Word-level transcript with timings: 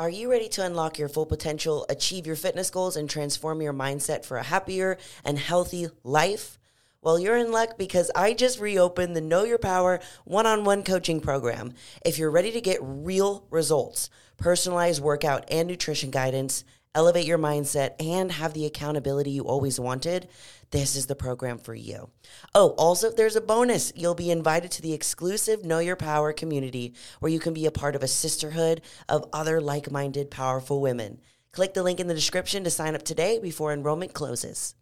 Are 0.00 0.08
you 0.08 0.30
ready 0.30 0.48
to 0.48 0.64
unlock 0.64 0.98
your 0.98 1.10
full 1.10 1.26
potential, 1.26 1.84
achieve 1.90 2.26
your 2.26 2.34
fitness 2.34 2.70
goals, 2.70 2.96
and 2.96 3.06
transform 3.06 3.60
your 3.60 3.74
mindset 3.74 4.24
for 4.24 4.38
a 4.38 4.42
happier 4.42 4.96
and 5.26 5.38
healthy 5.38 5.88
life? 6.02 6.58
Well, 7.02 7.18
you're 7.18 7.36
in 7.36 7.52
luck 7.52 7.76
because 7.76 8.10
I 8.16 8.32
just 8.32 8.60
reopened 8.60 9.14
the 9.14 9.20
Know 9.20 9.44
Your 9.44 9.58
Power 9.58 10.00
one 10.24 10.46
on 10.46 10.64
one 10.64 10.84
coaching 10.84 11.20
program. 11.20 11.74
If 12.02 12.16
you're 12.16 12.30
ready 12.30 12.50
to 12.50 12.62
get 12.62 12.78
real 12.80 13.46
results, 13.50 14.08
personalized 14.38 15.02
workout 15.02 15.44
and 15.50 15.68
nutrition 15.68 16.10
guidance, 16.10 16.64
elevate 16.94 17.26
your 17.26 17.38
mindset, 17.38 17.92
and 18.00 18.32
have 18.32 18.52
the 18.52 18.66
accountability 18.66 19.30
you 19.30 19.42
always 19.42 19.78
wanted, 19.78 20.28
this 20.70 20.96
is 20.96 21.06
the 21.06 21.14
program 21.16 21.58
for 21.58 21.74
you. 21.74 22.10
Oh, 22.54 22.70
also, 22.70 23.10
there's 23.10 23.36
a 23.36 23.40
bonus. 23.40 23.92
You'll 23.96 24.14
be 24.14 24.30
invited 24.30 24.70
to 24.72 24.82
the 24.82 24.92
exclusive 24.92 25.64
Know 25.64 25.78
Your 25.80 25.96
Power 25.96 26.32
community 26.32 26.94
where 27.18 27.32
you 27.32 27.40
can 27.40 27.54
be 27.54 27.66
a 27.66 27.72
part 27.72 27.96
of 27.96 28.02
a 28.02 28.08
sisterhood 28.08 28.80
of 29.08 29.28
other 29.32 29.60
like 29.60 29.90
minded, 29.90 30.30
powerful 30.30 30.80
women. 30.80 31.20
Click 31.52 31.74
the 31.74 31.82
link 31.82 31.98
in 31.98 32.06
the 32.06 32.14
description 32.14 32.62
to 32.64 32.70
sign 32.70 32.94
up 32.94 33.02
today 33.02 33.38
before 33.40 33.72
enrollment 33.72 34.12
closes. 34.12 34.74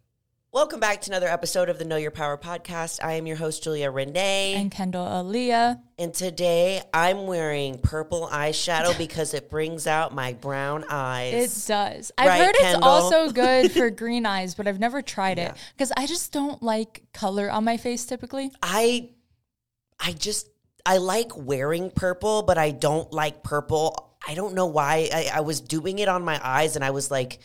Welcome 0.51 0.79
back 0.79 1.01
to 1.01 1.11
another 1.11 1.27
episode 1.27 1.69
of 1.69 1.77
the 1.77 1.85
Know 1.85 1.95
Your 1.95 2.09
Power 2.09 2.35
podcast. 2.35 3.03
I 3.03 3.13
am 3.13 3.27
your 3.27 3.35
host, 3.37 3.61
Julia 3.61 3.91
Renee. 3.91 4.55
And 4.55 4.71
Kendall 4.71 5.05
Aaliyah. 5.05 5.79
And 5.99 6.11
today 6.11 6.81
I'm 6.91 7.27
wearing 7.27 7.77
purple 7.77 8.27
eyeshadow 8.31 8.97
because 8.97 9.35
it 9.35 9.47
brings 9.51 9.85
out 9.85 10.11
my 10.11 10.33
brown 10.33 10.85
eyes. 10.89 11.67
It 11.67 11.67
does. 11.67 12.11
I've 12.17 12.27
right, 12.29 12.41
heard 12.41 12.55
it's 12.57 12.79
also 12.81 13.29
good 13.29 13.71
for 13.71 13.89
green 13.91 14.25
eyes, 14.25 14.55
but 14.55 14.67
I've 14.67 14.79
never 14.79 15.03
tried 15.03 15.37
yeah. 15.37 15.49
it 15.49 15.57
because 15.77 15.93
I 15.95 16.07
just 16.07 16.31
don't 16.31 16.63
like 16.63 17.03
color 17.13 17.51
on 17.51 17.63
my 17.63 17.77
face 17.77 18.05
typically. 18.05 18.51
I 18.63 19.11
I 19.99 20.13
just 20.13 20.49
I 20.83 20.97
like 20.97 21.29
wearing 21.37 21.91
purple, 21.91 22.41
but 22.41 22.57
I 22.57 22.71
don't 22.71 23.13
like 23.13 23.43
purple. 23.43 24.17
I 24.27 24.33
don't 24.33 24.55
know 24.55 24.65
why. 24.65 25.09
I, 25.13 25.29
I 25.31 25.39
was 25.41 25.61
doing 25.61 25.99
it 25.99 26.09
on 26.09 26.25
my 26.25 26.41
eyes 26.43 26.75
and 26.75 26.83
I 26.83 26.89
was 26.89 27.11
like, 27.11 27.37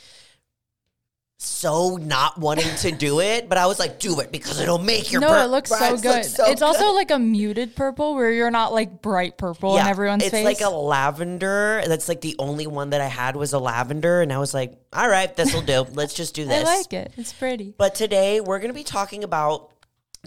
so 1.39 1.97
not 1.97 2.39
wanting 2.39 2.75
to 2.77 2.93
do 2.93 3.21
it, 3.21 3.49
but 3.49 3.59
I 3.59 3.67
was 3.67 3.79
like, 3.79 3.99
do 3.99 4.21
it 4.21 4.31
because 4.31 4.61
it'll 4.61 4.79
make 4.79 5.13
your 5.13 5.21
no. 5.21 5.29
Pur- 5.29 5.45
it 5.45 5.47
looks 5.47 5.71
so 5.71 5.97
good. 5.97 6.25
so 6.25 6.47
it's 6.47 6.61
good. 6.61 6.63
also 6.63 6.93
like 6.93 7.11
a 7.11 7.19
muted 7.19 7.75
purple 7.77 8.15
where 8.15 8.31
you're 8.31 8.51
not 8.51 8.73
like 8.73 9.03
bright 9.03 9.37
purple 9.37 9.75
yeah, 9.75 9.83
in 9.83 9.89
everyone's 9.89 10.23
it's 10.23 10.31
face. 10.31 10.47
It's 10.47 10.61
like 10.61 10.73
a 10.73 10.75
lavender. 10.75 11.83
That's 11.87 12.09
like 12.09 12.21
the 12.21 12.37
only 12.39 12.67
one 12.67 12.91
that 12.91 13.01
I 13.01 13.07
had 13.07 13.37
was 13.37 13.53
a 13.53 13.59
lavender, 13.59 14.23
and 14.23 14.33
I 14.33 14.39
was 14.39 14.55
like, 14.55 14.75
all 14.93 15.09
right, 15.09 15.35
this 15.37 15.53
will 15.53 15.63
do. 15.63 15.87
Let's 15.93 16.15
just 16.15 16.35
do 16.35 16.45
this. 16.47 16.67
I 16.67 16.77
like 16.77 16.93
it. 16.93 17.13
It's 17.17 17.33
pretty. 17.33 17.75
But 17.77 17.95
today 17.95 18.41
we're 18.41 18.59
going 18.59 18.71
to 18.71 18.75
be 18.75 18.85
talking 18.85 19.25
about 19.25 19.71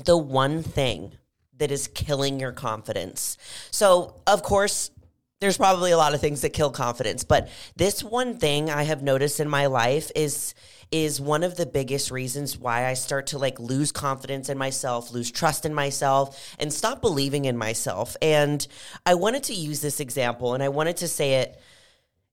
the 0.05 0.17
one 0.17 0.63
thing 0.63 1.13
that 1.57 1.71
is 1.71 1.87
killing 1.87 2.39
your 2.39 2.51
confidence. 2.51 3.37
So, 3.71 4.15
of 4.27 4.43
course, 4.43 4.91
there's 5.39 5.57
probably 5.57 5.91
a 5.91 5.97
lot 5.97 6.13
of 6.13 6.21
things 6.21 6.41
that 6.41 6.51
kill 6.51 6.71
confidence, 6.71 7.23
but 7.23 7.49
this 7.75 8.03
one 8.03 8.37
thing 8.37 8.69
I 8.69 8.83
have 8.83 9.03
noticed 9.03 9.39
in 9.39 9.47
my 9.49 9.67
life 9.67 10.11
is 10.15 10.53
is 10.91 11.19
one 11.19 11.43
of 11.43 11.55
the 11.55 11.65
biggest 11.65 12.11
reasons 12.11 12.57
why 12.57 12.85
I 12.85 12.93
start 12.93 13.27
to 13.27 13.37
like 13.37 13.59
lose 13.59 13.91
confidence 13.91 14.49
in 14.49 14.57
myself, 14.57 15.11
lose 15.11 15.31
trust 15.31 15.65
in 15.65 15.73
myself, 15.73 16.55
and 16.59 16.71
stop 16.71 17.01
believing 17.01 17.45
in 17.45 17.57
myself. 17.57 18.15
And 18.21 18.65
I 19.05 19.15
wanted 19.15 19.43
to 19.43 19.53
use 19.53 19.81
this 19.81 19.99
example 19.99 20.53
and 20.53 20.63
I 20.63 20.69
wanted 20.69 20.97
to 20.97 21.07
say 21.07 21.35
it 21.35 21.59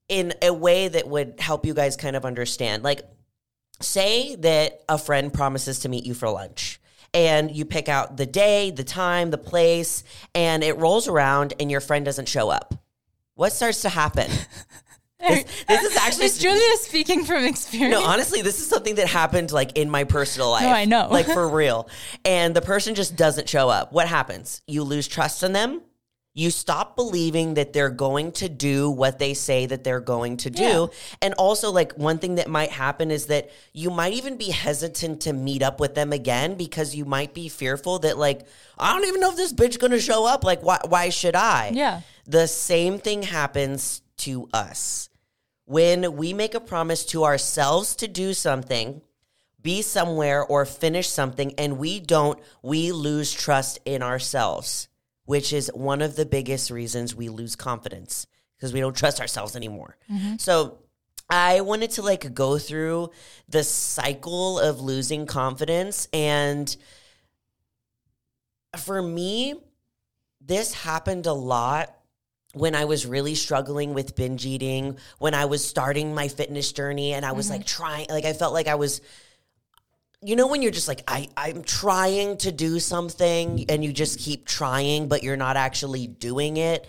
in 0.09 0.35
a 0.43 0.53
way 0.53 0.89
that 0.89 1.09
would 1.09 1.41
help 1.41 1.67
you 1.67 1.75
guys 1.75 1.97
kind 1.97 2.17
of 2.17 2.25
understand. 2.25 2.83
Like, 2.83 3.03
say 3.81 4.37
that 4.37 4.83
a 4.89 4.99
friend 4.99 5.33
promises 5.33 5.81
to 5.81 5.89
meet 5.89 6.05
you 6.05 6.15
for 6.15 6.29
lunch 6.31 6.81
and 7.13 7.55
you 7.55 7.65
pick 7.65 7.89
out 7.89 8.17
the 8.17 8.27
day, 8.27 8.71
the 8.71 8.85
time, 8.85 9.31
the 9.31 9.39
place, 9.39 10.05
and 10.35 10.63
it 10.65 10.77
rolls 10.79 11.09
around 11.09 11.55
and 11.61 11.71
your 11.71 11.81
friend 11.81 12.05
doesn't 12.05 12.29
show 12.29 12.51
up. 12.51 12.75
What 13.35 13.53
starts 13.53 13.83
to 13.83 13.89
happen? 13.89 14.31
This, 15.29 15.65
this, 15.67 15.83
is 15.83 15.97
actually 16.01 16.27
is 16.27 16.39
Julia 16.39 16.77
speaking 16.77 17.25
from 17.25 17.45
experience. 17.45 18.01
No, 18.01 18.07
honestly, 18.07 18.43
this 18.43 18.61
is 18.61 18.67
something 18.67 18.97
that 18.97 19.09
happened 19.09 19.53
like 19.53 19.77
in 19.77 19.91
my 19.91 20.05
personal 20.05 20.51
life. 20.51 20.63
No, 20.63 20.71
I 20.71 20.85
know, 20.85 21.09
like 21.11 21.27
for 21.27 21.49
real. 21.55 21.89
And 22.25 22.55
the 22.55 22.63
person 22.63 22.95
just 22.95 23.17
doesn't 23.17 23.49
show 23.49 23.69
up. 23.69 23.93
What 23.93 24.09
happens? 24.09 24.63
You 24.67 24.83
lose 24.83 25.09
trust 25.09 25.43
in 25.43 25.53
them. 25.53 25.83
You 26.37 26.51
stop 26.51 26.97
believing 26.97 27.55
that 27.55 27.73
they're 27.73 27.91
going 27.91 28.33
to 28.33 28.49
do 28.49 28.91
what 28.91 29.21
they 29.21 29.35
say 29.35 29.67
that 29.67 29.85
they're 29.85 30.01
going 30.01 30.39
to 30.39 30.51
do. 30.51 30.63
Yeah. 30.63 30.87
And 31.23 31.35
also, 31.35 31.71
like, 31.71 31.93
one 31.93 32.19
thing 32.19 32.35
that 32.35 32.49
might 32.49 32.71
happen 32.73 33.13
is 33.13 33.27
that 33.27 33.51
you 33.73 33.89
might 33.89 34.15
even 34.15 34.37
be 34.37 34.51
hesitant 34.51 35.21
to 35.23 35.33
meet 35.33 35.63
up 35.63 35.79
with 35.79 35.95
them 35.95 36.13
again 36.13 36.57
because 36.57 36.93
you 36.93 37.05
might 37.05 37.35
be 37.35 37.49
fearful 37.49 38.01
that, 38.01 38.19
like, 38.19 38.49
I 38.77 38.93
don't 38.93 39.07
even 39.07 39.21
know 39.21 39.31
if 39.31 39.37
this 39.37 39.53
bitch 39.53 39.79
gonna 39.79 40.01
show 40.01 40.27
up. 40.27 40.43
Like, 40.43 40.61
why, 40.65 40.81
why 40.89 41.11
should 41.11 41.37
I? 41.37 41.71
Yeah. 41.73 42.01
The 42.27 42.49
same 42.49 42.99
thing 42.99 43.23
happens 43.23 44.03
to 44.17 44.49
us 44.53 45.11
when 45.65 46.17
we 46.17 46.33
make 46.33 46.55
a 46.55 46.61
promise 46.61 47.05
to 47.07 47.25
ourselves 47.25 47.97
to 47.97 48.09
do 48.09 48.35
something, 48.35 49.01
be 49.61 49.81
somewhere, 49.83 50.45
or 50.45 50.67
finish 50.67 51.09
something, 51.09 51.55
and 51.59 51.79
we 51.79 52.01
don't, 52.01 52.39
we 52.63 52.93
lose 52.93 53.33
trust 53.33 53.79
in 53.85 54.03
ourselves, 54.03 54.89
which 55.25 55.53
is 55.53 55.71
one 55.75 56.03
of 56.03 56.17
the 56.17 56.27
biggest 56.27 56.71
reasons 56.71 57.15
we 57.15 57.29
lose 57.29 57.57
confidence 57.57 58.27
because 58.57 58.73
we 58.73 58.81
don't 58.81 58.97
trust 58.97 59.21
ourselves 59.21 59.57
anymore. 59.57 59.97
Mm-hmm. 60.11 60.37
So, 60.37 60.79
I 61.31 61.63
wanted 61.63 61.91
to 61.93 62.03
like 62.03 62.35
go 62.35 62.59
through 62.59 63.11
the 63.49 63.65
cycle 63.65 64.59
of 64.61 64.81
losing 64.81 65.25
confidence. 65.27 66.07
And 66.13 66.75
for 68.77 69.01
me, 69.01 69.55
this 70.41 70.75
happened 70.75 71.27
a 71.27 71.33
lot 71.33 71.97
when 72.55 72.75
I 72.75 72.87
was 72.87 73.05
really 73.05 73.35
struggling 73.35 73.95
with 73.95 74.17
binge 74.17 74.47
eating, 74.47 74.99
when 75.19 75.35
I 75.35 75.45
was 75.45 75.65
starting 75.65 76.15
my 76.15 76.29
fitness 76.29 76.73
journey 76.73 77.13
and 77.13 77.27
I 77.27 77.33
was 77.33 77.47
mm-hmm. 77.47 77.57
like 77.57 77.67
trying, 77.67 78.07
like 78.09 78.25
I 78.25 78.33
felt 78.33 78.55
like 78.55 78.69
I 78.69 78.77
was, 78.77 79.01
you 80.23 80.37
know, 80.37 80.47
when 80.47 80.63
you're 80.63 80.73
just 80.73 80.89
like, 80.89 81.03
I, 81.07 81.29
I'm 81.37 81.63
trying 81.63 82.39
to 82.39 82.53
do 82.53 82.81
something 82.81 83.67
and 83.69 83.85
you 83.85 83.93
just 83.93 84.19
keep 84.19 84.47
trying, 84.47 85.09
but 85.09 85.23
you're 85.23 85.37
not 85.37 85.57
actually 85.57 86.07
doing 86.07 86.57
it. 86.57 86.87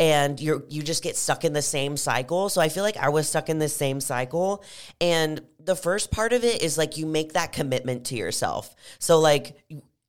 And 0.00 0.40
you're 0.40 0.62
you 0.68 0.84
just 0.84 1.02
get 1.02 1.16
stuck 1.16 1.44
in 1.44 1.52
the 1.52 1.60
same 1.60 1.96
cycle. 1.96 2.48
So 2.48 2.60
I 2.60 2.68
feel 2.68 2.84
like 2.84 2.96
I 2.96 3.08
was 3.08 3.28
stuck 3.28 3.48
in 3.48 3.58
the 3.58 3.68
same 3.68 4.00
cycle. 4.00 4.62
And 5.00 5.40
the 5.58 5.74
first 5.74 6.12
part 6.12 6.32
of 6.32 6.44
it 6.44 6.62
is 6.62 6.78
like 6.78 6.96
you 6.96 7.04
make 7.04 7.32
that 7.32 7.50
commitment 7.50 8.06
to 8.06 8.14
yourself. 8.14 8.76
So 9.00 9.18
like 9.18 9.56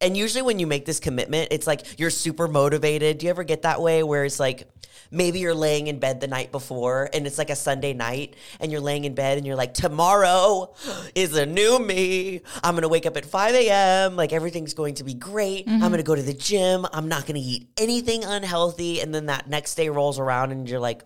and 0.01 0.15
usually 0.15 0.41
when 0.41 0.59
you 0.59 0.67
make 0.67 0.85
this 0.85 0.99
commitment, 0.99 1.49
it's 1.51 1.67
like 1.67 1.99
you're 1.99 2.09
super 2.09 2.47
motivated. 2.47 3.17
Do 3.17 3.25
you 3.25 3.29
ever 3.29 3.43
get 3.43 3.63
that 3.63 3.81
way 3.81 4.03
where 4.03 4.23
it's 4.23 4.39
like 4.39 4.69
maybe 5.11 5.39
you're 5.39 5.55
laying 5.55 5.87
in 5.87 5.99
bed 5.99 6.21
the 6.21 6.27
night 6.27 6.51
before 6.51 7.09
and 7.13 7.25
it's 7.27 7.37
like 7.37 7.49
a 7.49 7.55
Sunday 7.55 7.93
night 7.93 8.35
and 8.59 8.71
you're 8.71 8.81
laying 8.81 9.05
in 9.05 9.13
bed 9.13 9.37
and 9.37 9.45
you're 9.45 9.55
like, 9.55 9.73
tomorrow 9.73 10.73
is 11.15 11.35
a 11.35 11.45
new 11.45 11.79
me. 11.79 12.41
I'm 12.63 12.73
going 12.73 12.83
to 12.83 12.89
wake 12.89 13.05
up 13.05 13.17
at 13.17 13.25
5 13.25 13.55
a.m. 13.55 14.15
Like 14.15 14.31
everything's 14.31 14.73
going 14.73 14.95
to 14.95 15.03
be 15.03 15.13
great. 15.13 15.67
Mm-hmm. 15.67 15.83
I'm 15.83 15.91
going 15.91 15.97
to 15.97 16.03
go 16.03 16.15
to 16.15 16.21
the 16.21 16.33
gym. 16.33 16.85
I'm 16.93 17.07
not 17.07 17.23
going 17.25 17.35
to 17.35 17.41
eat 17.41 17.69
anything 17.77 18.23
unhealthy. 18.23 19.01
And 19.01 19.13
then 19.13 19.25
that 19.25 19.49
next 19.49 19.75
day 19.75 19.89
rolls 19.89 20.19
around 20.19 20.51
and 20.51 20.69
you're 20.69 20.79
like, 20.79 21.03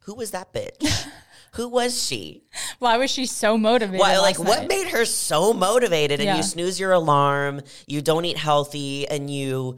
who 0.00 0.14
was 0.14 0.32
that 0.32 0.52
bitch? 0.52 1.08
Who 1.56 1.68
was 1.68 2.02
she? 2.02 2.44
Why 2.78 2.96
was 2.96 3.10
she 3.10 3.26
so 3.26 3.58
motivated? 3.58 4.00
Why, 4.00 4.18
like, 4.18 4.38
night? 4.38 4.48
what 4.48 4.68
made 4.68 4.88
her 4.88 5.04
so 5.04 5.52
motivated? 5.52 6.20
And 6.20 6.26
yeah. 6.26 6.36
you 6.36 6.42
snooze 6.42 6.80
your 6.80 6.92
alarm, 6.92 7.60
you 7.86 8.00
don't 8.00 8.24
eat 8.24 8.38
healthy, 8.38 9.06
and 9.06 9.28
you 9.28 9.76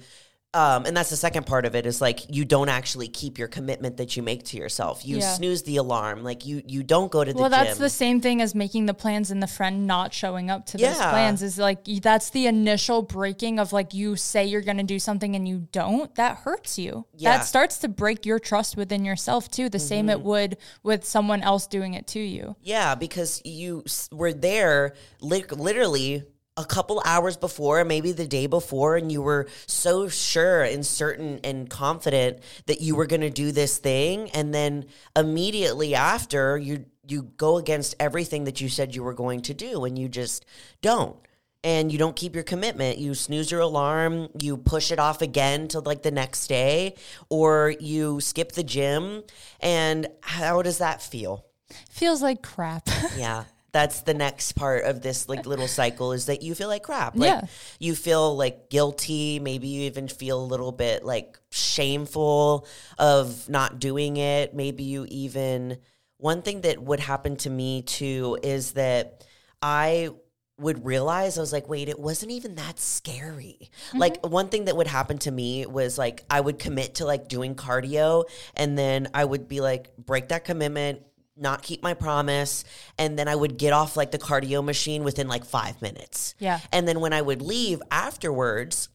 um, 0.55 0.87
and 0.87 0.97
that's 0.97 1.11
the 1.11 1.17
second 1.17 1.47
part 1.47 1.67
of 1.67 1.75
it 1.75 1.85
is 1.85 2.01
like 2.01 2.33
you 2.33 2.45
don't 2.45 2.69
actually 2.69 3.09
keep 3.09 3.39
your 3.39 3.49
commitment 3.49 3.97
that 3.97 4.17
you 4.17 4.23
make 4.23 4.45
to 4.45 4.57
yourself. 4.57 5.05
You 5.05 5.19
yeah. 5.19 5.35
snooze 5.35 5.65
the 5.65 5.79
alarm, 5.79 6.23
like 6.23 6.47
you 6.47 6.63
you 6.65 6.85
don't 6.85 7.11
go 7.11 7.25
to 7.25 7.33
the 7.33 7.35
gym. 7.35 7.41
well. 7.41 7.51
That's 7.51 7.77
the 7.77 7.91
same 7.91 8.21
thing 8.21 8.41
as 8.41 8.55
making 8.55 8.87
the 8.87 8.95
plans 8.95 9.33
and 9.33 9.43
the 9.43 9.49
friend 9.49 9.89
not 9.89 10.15
showing 10.15 10.51
up 10.51 10.67
to 10.67 10.79
yeah. 10.79 10.93
those 10.93 10.99
plans. 10.99 11.43
Is 11.43 11.59
like 11.59 11.85
that's 11.85 12.31
the 12.31 12.47
initial 12.47 13.03
breaking 13.03 13.59
of 13.59 13.73
like 13.73 13.95
you 13.95 14.15
say 14.15 14.45
you're 14.47 14.63
going 14.63 14.77
to 14.77 14.85
do 14.85 15.01
something 15.01 15.35
and 15.35 15.49
you 15.49 15.67
don't. 15.73 16.15
That 16.15 16.39
hurts 16.39 16.79
you. 16.79 17.05
Yeah. 17.17 17.39
That 17.39 17.45
starts 17.45 17.79
to 17.79 17.89
break 17.89 18.25
your 18.25 18.39
trust 18.39 18.77
within 18.77 19.05
yourself 19.05 19.51
too. 19.51 19.69
The 19.69 19.79
mm-hmm. 19.79 19.87
same 19.87 20.09
it 20.09 20.21
would 20.21 20.57
with 20.85 21.05
someone 21.05 21.43
else 21.43 21.67
doing 21.67 21.95
it 21.95 22.07
to 22.09 22.21
you. 22.21 22.55
Yeah, 22.63 22.95
because 22.95 23.43
you 23.45 23.85
were 24.13 24.33
there 24.33 24.95
li- 25.21 25.45
literally 25.51 26.23
a 26.57 26.65
couple 26.65 27.03
hours 27.05 27.37
before, 27.37 27.85
maybe 27.85 28.13
the 28.13 28.27
day 28.27 28.47
before, 28.47 28.97
and 28.97 29.11
you 29.11 29.21
were 29.21 29.49
so 29.67 30.09
sure 30.09 30.63
and 30.63 30.87
certain 30.87 31.41
and 31.43 31.69
confident 31.69 32.39
that 32.67 32.81
you 32.81 32.95
were 32.95 33.07
going 33.07 33.23
to 33.23 33.31
do 33.31 33.51
this 33.51 33.79
thing, 33.79 34.31
and 34.31 34.55
then 34.55 34.87
immediately 35.17 35.95
after, 35.95 36.57
you 36.57 36.85
you 37.07 37.23
go 37.37 37.59
against 37.59 37.95
everything 38.01 38.45
that 38.45 38.63
you 38.63 38.69
said 38.69 38.95
you 38.95 39.03
were 39.03 39.15
going 39.15 39.43
to 39.43 39.55
do, 39.55 39.85
and 39.85 39.99
you 39.99 40.09
just 40.09 40.45
don't. 40.81 41.17
And 41.63 41.91
you 41.91 41.99
don't 41.99 42.15
keep 42.15 42.35
your 42.35 42.45
commitment. 42.45 42.99
You 42.99 43.15
snooze 43.15 43.51
your 43.51 43.63
alarm, 43.63 44.29
you 44.39 44.59
push 44.59 44.93
it 44.93 44.99
off 44.99 45.23
again 45.23 45.67
till 45.67 45.81
like 45.83 46.03
the 46.03 46.11
next 46.11 46.47
day, 46.47 46.95
or 47.31 47.75
you 47.81 48.21
skip 48.21 48.53
the 48.53 48.63
gym. 48.63 49.23
And 49.61 50.07
how 50.21 50.61
does 50.61 50.79
that 50.79 51.03
feel? 51.03 51.47
Feels 51.91 52.23
like 52.23 52.43
crap. 52.43 52.89
yeah 53.17 53.45
that's 53.75 54.03
the 54.03 54.15
next 54.15 54.53
part 54.53 54.85
of 54.85 55.03
this 55.03 55.29
like 55.29 55.47
little 55.47 55.67
cycle 55.67 56.13
is 56.13 56.27
that 56.27 56.43
you 56.43 56.55
feel 56.55 56.69
like 56.69 56.85
crap. 56.85 57.17
Like 57.17 57.29
yeah. 57.29 57.47
you 57.81 57.97
feel 57.97 58.37
like 58.37 58.71
guilty, 58.71 59.41
maybe 59.41 59.67
you 59.67 59.83
even 59.83 60.07
feel 60.07 60.41
a 60.41 60.47
little 60.47 60.71
bit 60.71 61.05
like 61.05 61.41
shameful 61.51 62.69
of 63.01 63.49
not 63.49 63.81
doing 63.81 64.17
it. 64.17 64.55
Maybe 64.55 64.85
you 64.85 65.07
even 65.09 65.79
one 66.19 66.41
thing 66.43 66.61
that 66.61 66.81
would 66.81 67.01
happen 67.01 67.35
to 67.39 67.51
me 67.51 67.83
too 67.83 68.39
is 68.45 68.75
that 68.75 69.27
I 69.61 70.11
would 70.57 70.87
realize 70.87 71.37
I 71.37 71.41
was 71.41 71.53
like, 71.53 71.69
wait, 71.69 71.89
it 71.89 71.99
wasn't 71.99 72.31
even 72.31 72.55
that 72.55 72.79
scary. 72.79 73.59
Mm-hmm. 73.89 73.99
Like 73.99 74.25
one 74.25 74.51
thing 74.51 74.67
that 74.67 74.77
would 74.77 74.87
happen 74.87 75.19
to 75.19 75.33
me 75.33 75.67
was 75.67 75.99
like 75.99 76.25
I 76.31 76.41
would 76.41 76.61
commit 76.61 76.95
to 76.97 77.07
like 77.07 77.27
doing 77.27 77.57
cardio 77.57 78.23
and 78.55 78.79
then 78.79 79.09
I 79.13 79.25
would 79.25 79.49
be 79.49 79.61
like 79.61 79.97
break 79.97 80.29
that 80.29 80.45
commitment, 80.45 81.03
not 81.37 81.63
keep 81.63 81.83
my 81.83 81.95
promise, 81.95 82.65
and 82.99 83.19
then 83.19 83.29
I 83.29 83.35
would 83.35 83.57
get 83.57 83.73
off 83.73 83.97
like 83.97 84.11
the 84.11 84.19
cardio 84.19 84.65
machine 84.65 85.05
within 85.05 85.29
like 85.29 85.45
5 85.45 85.83
minutes. 85.83 86.35
Yeah. 86.39 86.61
And 86.73 86.87
then 86.87 87.01
when 87.01 87.13
I 87.13 87.23
would 87.23 87.43
leave 87.43 87.83
afterwards, 87.91 88.89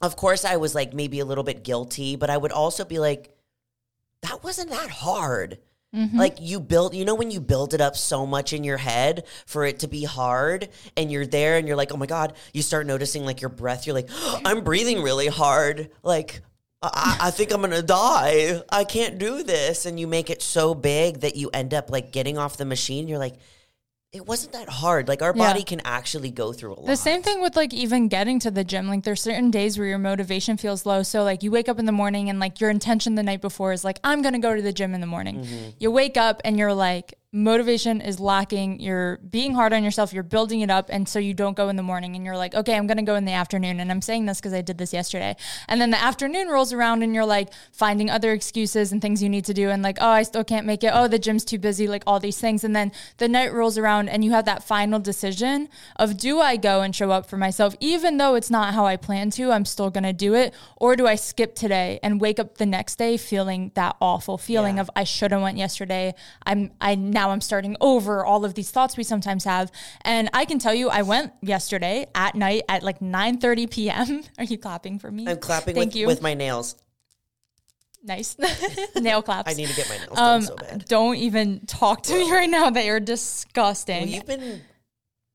of 0.00 0.16
course 0.16 0.44
I 0.44 0.56
was 0.56 0.74
like 0.74 0.94
maybe 0.94 1.20
a 1.20 1.24
little 1.24 1.44
bit 1.44 1.64
guilty, 1.64 2.16
but 2.16 2.30
I 2.30 2.36
would 2.36 2.52
also 2.52 2.84
be 2.84 2.98
like 2.98 3.34
that 4.22 4.42
wasn't 4.42 4.70
that 4.70 4.90
hard. 4.90 5.58
Mm-hmm. 5.94 6.18
Like 6.18 6.38
you 6.40 6.58
build, 6.58 6.94
you 6.94 7.04
know, 7.04 7.14
when 7.14 7.30
you 7.30 7.40
build 7.40 7.72
it 7.72 7.80
up 7.80 7.96
so 7.96 8.26
much 8.26 8.52
in 8.52 8.64
your 8.64 8.78
head 8.78 9.24
for 9.46 9.64
it 9.64 9.80
to 9.80 9.88
be 9.88 10.02
hard, 10.02 10.68
and 10.96 11.10
you're 11.10 11.26
there 11.26 11.56
and 11.56 11.68
you're 11.68 11.76
like, 11.76 11.92
oh 11.92 11.96
my 11.96 12.06
God, 12.06 12.34
you 12.52 12.62
start 12.62 12.86
noticing 12.86 13.24
like 13.24 13.40
your 13.40 13.50
breath. 13.50 13.86
You're 13.86 13.94
like, 13.94 14.08
oh, 14.10 14.40
I'm 14.44 14.64
breathing 14.64 15.02
really 15.02 15.28
hard. 15.28 15.90
Like, 16.02 16.42
I, 16.92 17.16
I, 17.22 17.30
think 17.30 17.52
I'm 17.52 17.60
gonna 17.60 17.82
die. 17.82 18.62
I 18.70 18.84
can't 18.84 19.18
do 19.18 19.42
this. 19.42 19.86
And 19.86 19.98
you 19.98 20.06
make 20.06 20.30
it 20.30 20.42
so 20.42 20.74
big 20.74 21.20
that 21.20 21.36
you 21.36 21.50
end 21.52 21.74
up 21.74 21.90
like 21.90 22.12
getting 22.12 22.38
off 22.38 22.56
the 22.56 22.64
machine. 22.64 23.08
You're 23.08 23.18
like, 23.18 23.34
it 24.14 24.24
wasn't 24.24 24.52
that 24.52 24.68
hard. 24.68 25.08
Like 25.08 25.22
our 25.22 25.34
yeah. 25.34 25.52
body 25.52 25.64
can 25.64 25.80
actually 25.84 26.30
go 26.30 26.52
through 26.52 26.74
a 26.74 26.78
lot. 26.78 26.86
The 26.86 26.96
same 26.96 27.22
thing 27.22 27.40
with 27.40 27.56
like 27.56 27.74
even 27.74 28.06
getting 28.06 28.38
to 28.40 28.50
the 28.50 28.62
gym. 28.62 28.86
Like 28.86 29.02
there's 29.02 29.20
certain 29.20 29.50
days 29.50 29.76
where 29.76 29.88
your 29.88 29.98
motivation 29.98 30.56
feels 30.56 30.86
low. 30.86 31.02
So 31.02 31.24
like 31.24 31.42
you 31.42 31.50
wake 31.50 31.68
up 31.68 31.80
in 31.80 31.84
the 31.84 31.92
morning 31.92 32.30
and 32.30 32.38
like 32.38 32.60
your 32.60 32.70
intention 32.70 33.16
the 33.16 33.24
night 33.24 33.40
before 33.40 33.72
is 33.72 33.84
like 33.84 33.98
I'm 34.04 34.22
going 34.22 34.34
to 34.34 34.40
go 34.40 34.54
to 34.54 34.62
the 34.62 34.72
gym 34.72 34.94
in 34.94 35.00
the 35.00 35.06
morning. 35.08 35.40
Mm-hmm. 35.40 35.70
You 35.80 35.90
wake 35.90 36.16
up 36.16 36.40
and 36.44 36.56
you're 36.56 36.74
like 36.74 37.14
motivation 37.34 38.00
is 38.00 38.20
lacking. 38.20 38.78
You're 38.78 39.18
being 39.28 39.54
hard 39.54 39.72
on 39.72 39.82
yourself. 39.82 40.12
You're 40.12 40.22
building 40.22 40.60
it 40.60 40.70
up. 40.70 40.88
And 40.88 41.08
so 41.08 41.18
you 41.18 41.34
don't 41.34 41.56
go 41.56 41.68
in 41.68 41.74
the 41.74 41.82
morning 41.82 42.14
and 42.14 42.24
you're 42.24 42.36
like, 42.36 42.54
okay, 42.54 42.76
I'm 42.76 42.86
going 42.86 42.96
to 42.96 43.02
go 43.02 43.16
in 43.16 43.24
the 43.24 43.32
afternoon. 43.32 43.80
And 43.80 43.90
I'm 43.90 44.00
saying 44.00 44.26
this 44.26 44.38
because 44.40 44.52
I 44.52 44.62
did 44.62 44.78
this 44.78 44.92
yesterday. 44.92 45.34
And 45.68 45.80
then 45.80 45.90
the 45.90 46.00
afternoon 46.00 46.46
rolls 46.46 46.72
around 46.72 47.02
and 47.02 47.12
you're 47.12 47.26
like 47.26 47.52
finding 47.72 48.08
other 48.08 48.32
excuses 48.32 48.92
and 48.92 49.02
things 49.02 49.20
you 49.20 49.28
need 49.28 49.44
to 49.46 49.54
do. 49.54 49.68
And 49.68 49.82
like, 49.82 49.98
oh, 50.00 50.10
I 50.10 50.22
still 50.22 50.44
can't 50.44 50.64
make 50.64 50.84
it. 50.84 50.92
Oh, 50.94 51.08
the 51.08 51.18
gym's 51.18 51.44
too 51.44 51.58
busy, 51.58 51.88
like 51.88 52.04
all 52.06 52.20
these 52.20 52.38
things. 52.38 52.62
And 52.62 52.74
then 52.74 52.92
the 53.16 53.26
night 53.26 53.52
rolls 53.52 53.76
around 53.76 54.10
and 54.10 54.24
you 54.24 54.30
have 54.30 54.44
that 54.44 54.62
final 54.62 55.00
decision 55.00 55.68
of 55.96 56.16
do 56.16 56.40
I 56.40 56.56
go 56.56 56.82
and 56.82 56.94
show 56.94 57.10
up 57.10 57.28
for 57.28 57.36
myself, 57.36 57.74
even 57.80 58.16
though 58.16 58.36
it's 58.36 58.50
not 58.50 58.74
how 58.74 58.86
I 58.86 58.96
plan 58.96 59.30
to, 59.30 59.50
I'm 59.50 59.64
still 59.64 59.90
going 59.90 60.04
to 60.04 60.12
do 60.12 60.34
it. 60.34 60.54
Or 60.76 60.94
do 60.94 61.08
I 61.08 61.16
skip 61.16 61.56
today 61.56 61.98
and 62.00 62.20
wake 62.20 62.38
up 62.38 62.58
the 62.58 62.66
next 62.66 62.94
day 62.96 63.16
feeling 63.16 63.72
that 63.74 63.96
awful 64.00 64.38
feeling 64.38 64.76
yeah. 64.76 64.82
of 64.82 64.90
I 64.94 65.02
should 65.02 65.32
have 65.32 65.42
went 65.42 65.58
yesterday. 65.58 66.14
I'm, 66.46 66.70
I 66.80 66.94
now 66.94 67.23
now 67.24 67.30
I'm 67.30 67.40
starting 67.40 67.76
over 67.80 68.24
all 68.24 68.44
of 68.44 68.54
these 68.54 68.70
thoughts 68.70 68.96
we 68.96 69.02
sometimes 69.02 69.44
have. 69.44 69.72
And 70.02 70.28
I 70.34 70.44
can 70.44 70.58
tell 70.58 70.74
you, 70.74 70.90
I 70.90 71.02
went 71.02 71.32
yesterday 71.40 72.06
at 72.14 72.34
night 72.34 72.62
at 72.68 72.82
like 72.82 73.00
9 73.00 73.38
30 73.38 73.66
p.m. 73.68 74.22
Are 74.38 74.44
you 74.44 74.58
clapping 74.58 74.98
for 74.98 75.10
me? 75.10 75.26
I'm 75.26 75.38
clapping 75.38 75.74
Thank 75.74 75.88
with, 75.88 75.96
you. 75.96 76.06
with 76.06 76.20
my 76.20 76.34
nails. 76.34 76.76
Nice 78.06 78.36
nail 79.00 79.22
claps. 79.22 79.50
I 79.50 79.54
need 79.54 79.68
to 79.68 79.74
get 79.74 79.88
my 79.88 79.96
nails 79.96 80.18
um, 80.18 80.40
done 80.40 80.42
so 80.42 80.56
bad. 80.56 80.84
Don't 80.84 81.16
even 81.16 81.64
talk 81.64 82.02
to 82.02 82.12
me 82.12 82.30
right 82.30 82.50
now. 82.50 82.68
They 82.68 82.90
are 82.90 83.00
disgusting. 83.00 84.02
Well, 84.02 84.08
you've 84.08 84.26
been 84.26 84.60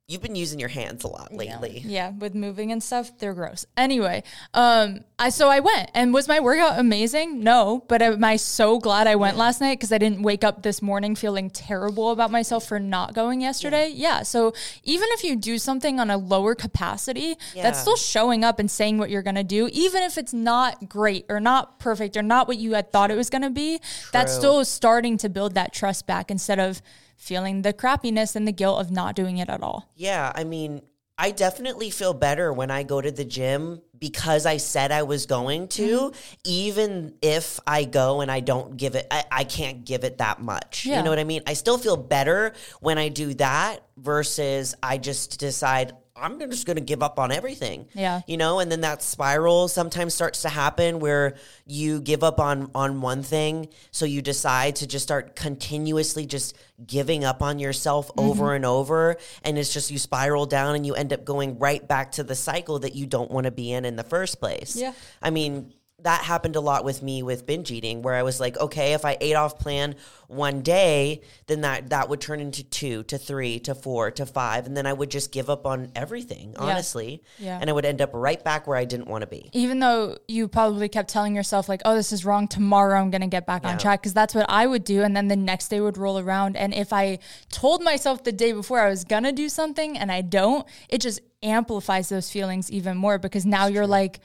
You've 0.09 0.23
been 0.23 0.35
using 0.35 0.59
your 0.59 0.69
hands 0.69 1.03
a 1.03 1.07
lot 1.07 1.31
lately. 1.31 1.83
Yeah. 1.85 2.09
yeah, 2.09 2.09
with 2.09 2.33
moving 2.33 2.71
and 2.71 2.81
stuff, 2.81 3.15
they're 3.19 3.35
gross. 3.35 3.67
Anyway, 3.77 4.23
um, 4.56 5.01
I 5.19 5.29
so 5.29 5.50
I 5.50 5.59
went 5.59 5.91
and 5.94 6.11
was 6.15 6.27
my 6.27 6.39
workout 6.39 6.79
amazing? 6.79 7.44
No, 7.44 7.85
but 7.88 8.01
am 8.01 8.23
I 8.23 8.35
so 8.35 8.79
glad 8.79 9.06
I 9.06 9.15
went 9.15 9.35
yeah. 9.35 9.44
last 9.44 9.61
night 9.61 9.77
because 9.77 9.91
I 9.91 10.00
didn't 10.00 10.23
wake 10.23 10.44
up 10.44 10.63
this 10.63 10.81
morning 10.81 11.13
feeling 11.13 11.51
terrible 11.51 12.09
about 12.09 12.31
myself 12.31 12.65
for 12.65 12.79
not 12.79 13.13
going 13.13 13.39
yesterday? 13.41 13.89
Yeah. 13.89 14.17
yeah. 14.17 14.23
So 14.23 14.51
even 14.83 15.07
if 15.11 15.23
you 15.23 15.35
do 15.35 15.59
something 15.59 16.00
on 16.00 16.09
a 16.09 16.17
lower 16.17 16.56
capacity, 16.56 17.38
that's 17.53 17.79
still 17.79 17.95
showing 17.95 18.44
up 18.44 18.57
and 18.57 18.71
saying 18.71 18.97
what 18.97 19.11
you're 19.11 19.21
gonna 19.21 19.44
do, 19.44 19.69
even 19.71 20.01
if 20.01 20.17
it's 20.17 20.33
not 20.33 20.89
great 20.89 21.27
or 21.29 21.39
not 21.39 21.77
perfect 21.77 22.17
or 22.17 22.23
not 22.23 22.47
what 22.47 22.57
you 22.57 22.73
had 22.73 22.91
thought 22.91 23.11
it 23.11 23.15
was 23.15 23.29
gonna 23.29 23.51
be. 23.51 23.77
True. 23.77 24.09
That's 24.11 24.33
still 24.33 24.65
starting 24.65 25.19
to 25.19 25.29
build 25.29 25.53
that 25.53 25.71
trust 25.71 26.07
back 26.07 26.31
instead 26.31 26.57
of 26.57 26.81
feeling 27.19 27.62
the 27.62 27.74
crappiness 27.74 28.36
and 28.36 28.48
the 28.48 28.51
guilt 28.51 28.81
of 28.81 28.89
not 28.89 29.16
doing 29.16 29.38
it 29.38 29.50
at 29.50 29.62
all. 29.62 29.88
Yeah, 29.95 30.31
I 30.33 30.45
mean, 30.45 30.81
I 31.18 31.31
definitely 31.31 31.89
feel 31.89 32.13
better 32.13 32.51
when 32.54 32.71
I 32.71 32.83
go 32.83 33.01
to 33.01 33.12
the 33.12 33.25
gym 33.25 33.81
because 34.00 34.45
I 34.45 34.56
said 34.56 34.94
I 34.94 35.04
was 35.04 35.25
going 35.25 35.68
to, 35.68 36.00
mm-hmm. 36.00 36.19
even 36.45 37.13
if 37.21 37.60
I 37.68 37.83
go 37.83 38.21
and 38.21 38.31
I 38.31 38.39
don't 38.39 38.77
give 38.77 38.95
it, 38.95 39.06
I, 39.12 39.25
I 39.30 39.44
can't 39.44 39.83
give 39.83 40.06
it 40.06 40.19
that 40.19 40.42
much. 40.42 40.86
Yeah. 40.86 40.98
You 40.98 41.04
know 41.04 41.10
what 41.10 41.19
I 41.19 41.25
mean? 41.25 41.44
I 41.45 41.54
still 41.54 41.77
feel 41.77 41.98
better 41.98 42.54
when 42.80 42.98
I 42.98 43.10
do 43.10 43.33
that 43.33 43.83
versus 43.98 44.75
I 44.81 44.98
just 44.98 45.42
decide, 45.42 45.92
I'm 46.21 46.39
just 46.39 46.66
going 46.66 46.77
to 46.77 46.83
give 46.83 47.01
up 47.01 47.19
on 47.19 47.31
everything. 47.31 47.88
Yeah. 47.94 48.21
You 48.27 48.38
know, 48.38 48.60
and 48.60 48.71
then 48.71 48.81
that 48.81 49.01
spiral 49.01 49.68
sometimes 49.68 50.13
starts 50.13 50.42
to 50.44 50.50
happen 50.50 51.00
where 51.00 51.36
you 51.66 52.01
give 52.01 52.24
up 52.24 52.39
on 52.39 52.71
on 52.75 53.01
one 53.01 53.24
thing, 53.24 53.69
so 53.92 54.06
you 54.06 54.21
decide 54.21 54.77
to 54.77 54.88
just 54.88 55.04
start 55.04 55.36
continuously 55.36 56.25
just 56.25 56.57
giving 56.86 57.24
up 57.24 57.42
on 57.42 57.60
yourself 57.60 58.07
mm-hmm. 58.10 58.30
over 58.30 58.56
and 58.56 58.66
over 58.66 59.18
and 59.44 59.57
it's 59.57 59.74
just 59.74 59.92
you 59.92 59.98
spiral 59.98 60.45
down 60.45 60.75
and 60.75 60.86
you 60.86 60.95
end 60.95 61.12
up 61.12 61.25
going 61.25 61.60
right 61.60 61.86
back 61.88 62.13
to 62.13 62.24
the 62.24 62.36
cycle 62.36 62.80
that 62.80 62.95
you 62.95 63.06
don't 63.06 63.30
want 63.31 63.45
to 63.45 63.51
be 63.51 63.71
in 63.71 63.86
in 63.86 63.95
the 63.95 64.04
first 64.04 64.39
place. 64.39 64.75
Yeah. 64.75 64.94
I 65.21 65.30
mean, 65.30 65.74
that 66.03 66.21
happened 66.23 66.55
a 66.55 66.61
lot 66.61 66.83
with 66.83 67.01
me 67.01 67.23
with 67.23 67.45
binge 67.45 67.71
eating 67.71 68.01
where 68.01 68.15
I 68.15 68.23
was 68.23 68.39
like, 68.39 68.57
okay, 68.57 68.93
if 68.93 69.05
I 69.05 69.17
ate 69.19 69.35
off 69.35 69.59
plan 69.59 69.95
one 70.27 70.61
day, 70.61 71.21
then 71.47 71.61
that 71.61 71.89
that 71.89 72.07
would 72.07 72.21
turn 72.21 72.39
into 72.39 72.63
two 72.63 73.03
to 73.03 73.17
three 73.17 73.59
to 73.61 73.73
four 73.73 74.11
to 74.11 74.25
five. 74.25 74.65
And 74.67 74.77
then 74.77 74.85
I 74.85 74.93
would 74.93 75.09
just 75.09 75.31
give 75.31 75.49
up 75.49 75.65
on 75.65 75.91
everything, 75.95 76.55
honestly. 76.57 77.23
Yeah. 77.39 77.45
yeah. 77.45 77.59
And 77.61 77.69
I 77.69 77.73
would 77.73 77.85
end 77.85 78.01
up 78.01 78.11
right 78.13 78.41
back 78.43 78.67
where 78.67 78.77
I 78.77 78.85
didn't 78.85 79.07
want 79.07 79.23
to 79.23 79.27
be. 79.27 79.49
Even 79.53 79.79
though 79.79 80.17
you 80.27 80.47
probably 80.47 80.87
kept 80.87 81.09
telling 81.09 81.35
yourself, 81.35 81.67
like, 81.67 81.81
oh, 81.85 81.95
this 81.95 82.11
is 82.11 82.25
wrong. 82.25 82.47
Tomorrow 82.47 82.99
I'm 82.99 83.09
going 83.09 83.21
to 83.21 83.27
get 83.27 83.45
back 83.47 83.63
yeah. 83.63 83.71
on 83.71 83.77
track. 83.77 84.03
Cause 84.03 84.13
that's 84.13 84.35
what 84.35 84.45
I 84.49 84.67
would 84.67 84.83
do. 84.83 85.01
And 85.01 85.15
then 85.15 85.27
the 85.27 85.35
next 85.35 85.69
day 85.69 85.81
would 85.81 85.97
roll 85.97 86.19
around. 86.19 86.55
And 86.55 86.73
if 86.73 86.93
I 86.93 87.19
told 87.49 87.81
myself 87.81 88.23
the 88.23 88.31
day 88.31 88.51
before 88.51 88.79
I 88.79 88.89
was 88.89 89.03
going 89.03 89.23
to 89.23 89.31
do 89.31 89.49
something 89.49 89.97
and 89.97 90.11
I 90.11 90.21
don't, 90.21 90.67
it 90.89 91.01
just 91.01 91.21
amplifies 91.41 92.09
those 92.09 92.29
feelings 92.29 92.69
even 92.71 92.97
more 92.97 93.17
because 93.17 93.45
now 93.45 93.67
you're 93.67 93.87
like, 93.87 94.19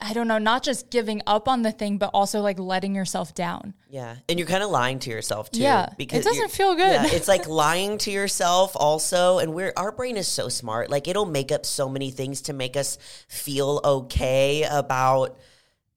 I 0.00 0.12
don't 0.12 0.28
know, 0.28 0.38
not 0.38 0.62
just 0.62 0.90
giving 0.90 1.22
up 1.26 1.48
on 1.48 1.62
the 1.62 1.72
thing, 1.72 1.98
but 1.98 2.10
also 2.14 2.40
like 2.40 2.58
letting 2.58 2.94
yourself 2.94 3.34
down. 3.34 3.74
Yeah. 3.90 4.16
And 4.28 4.38
you're 4.38 4.46
kind 4.46 4.62
of 4.62 4.70
lying 4.70 5.00
to 5.00 5.10
yourself 5.10 5.50
too. 5.50 5.60
Yeah. 5.60 5.88
Because 5.98 6.24
it 6.24 6.28
doesn't 6.28 6.52
feel 6.52 6.76
good. 6.76 6.92
Yeah, 6.92 7.06
it's 7.06 7.26
like 7.26 7.48
lying 7.48 7.98
to 7.98 8.10
yourself 8.12 8.76
also. 8.76 9.38
And 9.38 9.54
we're, 9.54 9.72
our 9.76 9.90
brain 9.90 10.16
is 10.16 10.28
so 10.28 10.48
smart. 10.48 10.88
Like 10.88 11.08
it'll 11.08 11.26
make 11.26 11.50
up 11.50 11.66
so 11.66 11.88
many 11.88 12.12
things 12.12 12.42
to 12.42 12.52
make 12.52 12.76
us 12.76 12.96
feel 13.28 13.80
okay 13.84 14.64
about 14.70 15.36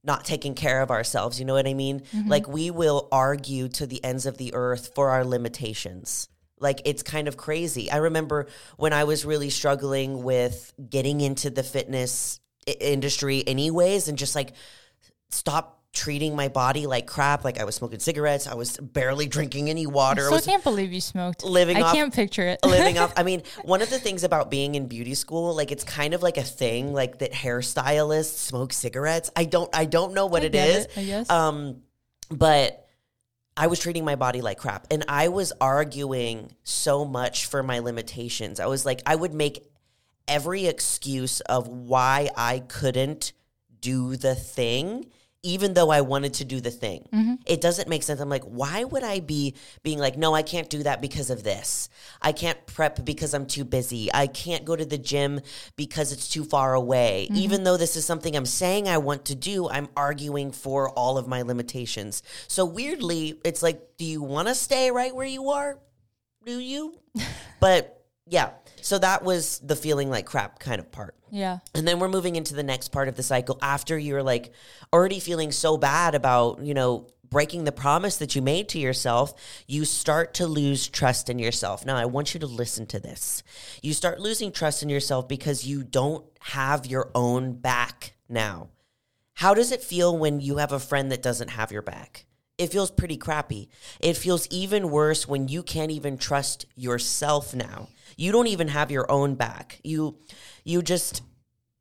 not 0.04 0.26
taking 0.26 0.56
care 0.56 0.82
of 0.82 0.90
ourselves. 0.90 1.40
You 1.40 1.46
know 1.46 1.54
what 1.54 1.68
I 1.68 1.76
mean? 1.76 2.00
Mm-hmm. 2.00 2.28
Like 2.28 2.48
we 2.48 2.72
will 2.72 3.08
argue 3.12 3.70
to 3.70 3.86
the 3.86 4.04
ends 4.04 4.26
of 4.26 4.38
the 4.38 4.56
earth 4.56 4.94
for 4.96 5.12
our 5.12 5.24
limitations. 5.24 6.28
Like 6.60 6.82
it's 6.86 7.04
kind 7.04 7.28
of 7.28 7.38
crazy. 7.38 7.92
I 7.92 7.98
remember 7.98 8.48
when 8.78 8.94
I 8.94 9.04
was 9.04 9.26
really 9.26 9.52
struggling 9.52 10.24
with 10.24 10.74
getting 10.90 11.22
into 11.22 11.52
the 11.52 11.64
fitness 11.64 12.40
industry 12.80 13.44
anyways 13.46 14.08
and 14.08 14.18
just 14.18 14.36
like 14.36 14.54
stop 15.30 15.82
treating 15.94 16.36
my 16.36 16.48
body 16.48 16.88
like 16.88 17.06
crap. 17.06 17.44
Like 17.44 17.60
I 17.60 17.66
was 17.66 17.76
smoking 17.76 18.00
cigarettes. 18.00 18.48
I 18.48 18.56
was 18.56 18.78
barely 18.78 19.28
drinking 19.28 19.70
any 19.70 19.86
water. 19.86 20.32
I 20.32 20.38
still 20.38 20.54
can't 20.54 20.64
believe 20.64 20.94
you 20.94 21.02
smoked. 21.02 21.44
Living 21.44 21.78
I 21.78 21.82
off, 21.82 21.94
can't 21.94 22.14
picture 22.14 22.48
it. 22.48 22.60
living 22.66 22.98
off. 22.98 23.14
I 23.18 23.24
mean, 23.24 23.44
one 23.64 23.82
of 23.82 23.90
the 23.90 24.00
things 24.00 24.24
about 24.24 24.50
being 24.50 24.76
in 24.76 24.88
beauty 24.88 25.16
school, 25.16 25.56
like 25.56 25.72
it's 25.72 25.84
kind 25.84 26.14
of 26.14 26.24
like 26.24 26.38
a 26.38 26.44
thing, 26.44 26.94
like 26.94 27.20
that 27.20 27.32
hairstylists 27.32 28.38
smoke 28.38 28.74
cigarettes. 28.74 29.32
I 29.36 29.46
don't. 29.46 29.74
I 29.76 29.86
don't 29.86 30.14
know 30.14 30.28
what 30.28 30.44
I 30.44 30.46
it 30.46 30.56
is. 30.56 30.86
It, 30.86 30.92
I 30.98 31.04
guess. 31.04 31.30
Um, 31.30 31.82
but 32.30 32.88
I 33.58 33.68
was 33.68 33.80
treating 33.80 34.06
my 34.06 34.16
body 34.16 34.42
like 34.42 34.58
crap, 34.58 34.88
and 34.92 35.04
I 35.08 35.28
was 35.28 35.52
arguing 35.60 36.54
so 36.64 37.04
much 37.04 37.48
for 37.48 37.64
my 37.64 37.80
limitations. 37.80 38.60
I 38.60 38.68
was 38.68 38.86
like, 38.86 39.02
I 39.06 39.16
would 39.16 39.34
make 39.34 39.71
every 40.28 40.66
excuse 40.66 41.40
of 41.42 41.68
why 41.68 42.30
I 42.36 42.60
couldn't 42.60 43.34
do 43.80 44.16
the 44.16 44.36
thing 44.36 45.06
even 45.44 45.74
though 45.74 45.90
I 45.90 46.02
wanted 46.02 46.36
to 46.36 46.46
do 46.46 46.62
the 46.62 46.70
thing. 46.70 47.08
Mm-hmm. 47.12 47.34
It 47.48 47.62
doesn't 47.62 47.90
make 47.90 48.04
sense. 48.04 48.20
I'm 48.20 48.30
like, 48.30 48.44
why 48.44 48.84
would 48.84 49.04
I 49.04 49.22
be 49.22 49.56
being 49.82 49.98
like, 49.98 50.18
no, 50.18 50.36
I 50.36 50.44
can't 50.44 50.70
do 50.70 50.84
that 50.84 51.02
because 51.02 51.32
of 51.32 51.44
this. 51.44 51.90
I 52.22 52.32
can't 52.32 52.64
prep 52.68 53.04
because 53.04 53.34
I'm 53.34 53.48
too 53.48 53.64
busy. 53.64 54.10
I 54.14 54.28
can't 54.28 54.66
go 54.66 54.76
to 54.76 54.86
the 54.86 55.00
gym 55.00 55.42
because 55.76 56.12
it's 56.12 56.30
too 56.30 56.44
far 56.44 56.76
away. 56.76 57.28
Mm-hmm. 57.30 57.40
Even 57.40 57.64
though 57.64 57.78
this 57.78 57.96
is 57.96 58.06
something 58.06 58.36
I'm 58.36 58.46
saying 58.46 58.88
I 58.88 59.00
want 59.00 59.26
to 59.26 59.36
do, 59.36 59.68
I'm 59.68 59.90
arguing 59.98 60.52
for 60.52 60.90
all 60.90 61.18
of 61.18 61.28
my 61.28 61.42
limitations. 61.42 62.22
So 62.48 62.64
weirdly, 62.64 63.40
it's 63.44 63.64
like, 63.64 63.98
do 63.98 64.06
you 64.06 64.22
want 64.22 64.48
to 64.48 64.56
stay 64.56 64.92
right 64.92 65.16
where 65.16 65.28
you 65.28 65.50
are? 65.50 65.80
Do 66.46 66.60
you? 66.60 67.00
but 67.60 68.04
yeah. 68.28 68.52
So 68.84 69.00
that 69.00 69.24
was 69.24 69.60
the 69.60 69.76
feeling 69.76 70.10
like 70.10 70.26
crap 70.26 70.60
kind 70.60 70.80
of 70.80 70.92
part. 70.92 71.16
Yeah. 71.32 71.60
And 71.74 71.88
then 71.88 72.00
we're 72.00 72.10
moving 72.10 72.36
into 72.36 72.54
the 72.54 72.64
next 72.64 72.90
part 72.90 73.08
of 73.08 73.16
the 73.16 73.24
cycle 73.24 73.58
after 73.62 73.98
you're 73.98 74.24
like 74.24 74.52
already 74.92 75.20
feeling 75.20 75.52
so 75.52 75.78
bad 75.78 76.16
about, 76.16 76.62
you 76.62 76.74
know, 76.74 77.08
breaking 77.30 77.64
the 77.64 77.72
promise 77.72 78.18
that 78.18 78.36
you 78.36 78.42
made 78.42 78.68
to 78.70 78.78
yourself, 78.78 79.34
you 79.66 79.86
start 79.86 80.34
to 80.36 80.46
lose 80.46 80.90
trust 80.90 81.30
in 81.30 81.40
yourself. 81.40 81.86
Now, 81.86 81.96
I 81.96 82.06
want 82.06 82.34
you 82.34 82.42
to 82.42 82.48
listen 82.48 82.86
to 82.88 83.00
this. 83.00 83.42
You 83.82 83.94
start 83.94 84.20
losing 84.20 84.52
trust 84.52 84.84
in 84.84 84.90
yourself 84.90 85.30
because 85.30 85.66
you 85.66 85.84
don't 85.84 86.26
have 86.42 86.86
your 86.86 87.10
own 87.16 87.54
back 87.54 88.14
now. 88.28 88.68
How 89.36 89.54
does 89.54 89.72
it 89.72 89.82
feel 89.82 90.16
when 90.18 90.42
you 90.42 90.58
have 90.58 90.74
a 90.74 90.80
friend 90.80 91.12
that 91.12 91.24
doesn't 91.24 91.52
have 91.52 91.72
your 91.72 91.82
back? 91.82 92.26
It 92.58 92.72
feels 92.72 92.92
pretty 92.92 93.18
crappy. 93.18 93.70
It 94.00 94.18
feels 94.18 94.48
even 94.52 94.92
worse 94.92 95.28
when 95.28 95.48
you 95.48 95.64
can't 95.64 95.90
even 95.90 96.18
trust 96.18 96.68
yourself 96.76 97.56
now. 97.56 97.88
You 98.22 98.32
don't 98.32 98.48
even 98.48 98.68
have 98.68 98.92
your 98.92 99.12
own 99.12 99.34
back. 99.34 99.80
You 99.84 100.16
you 100.64 100.84
just 100.84 101.24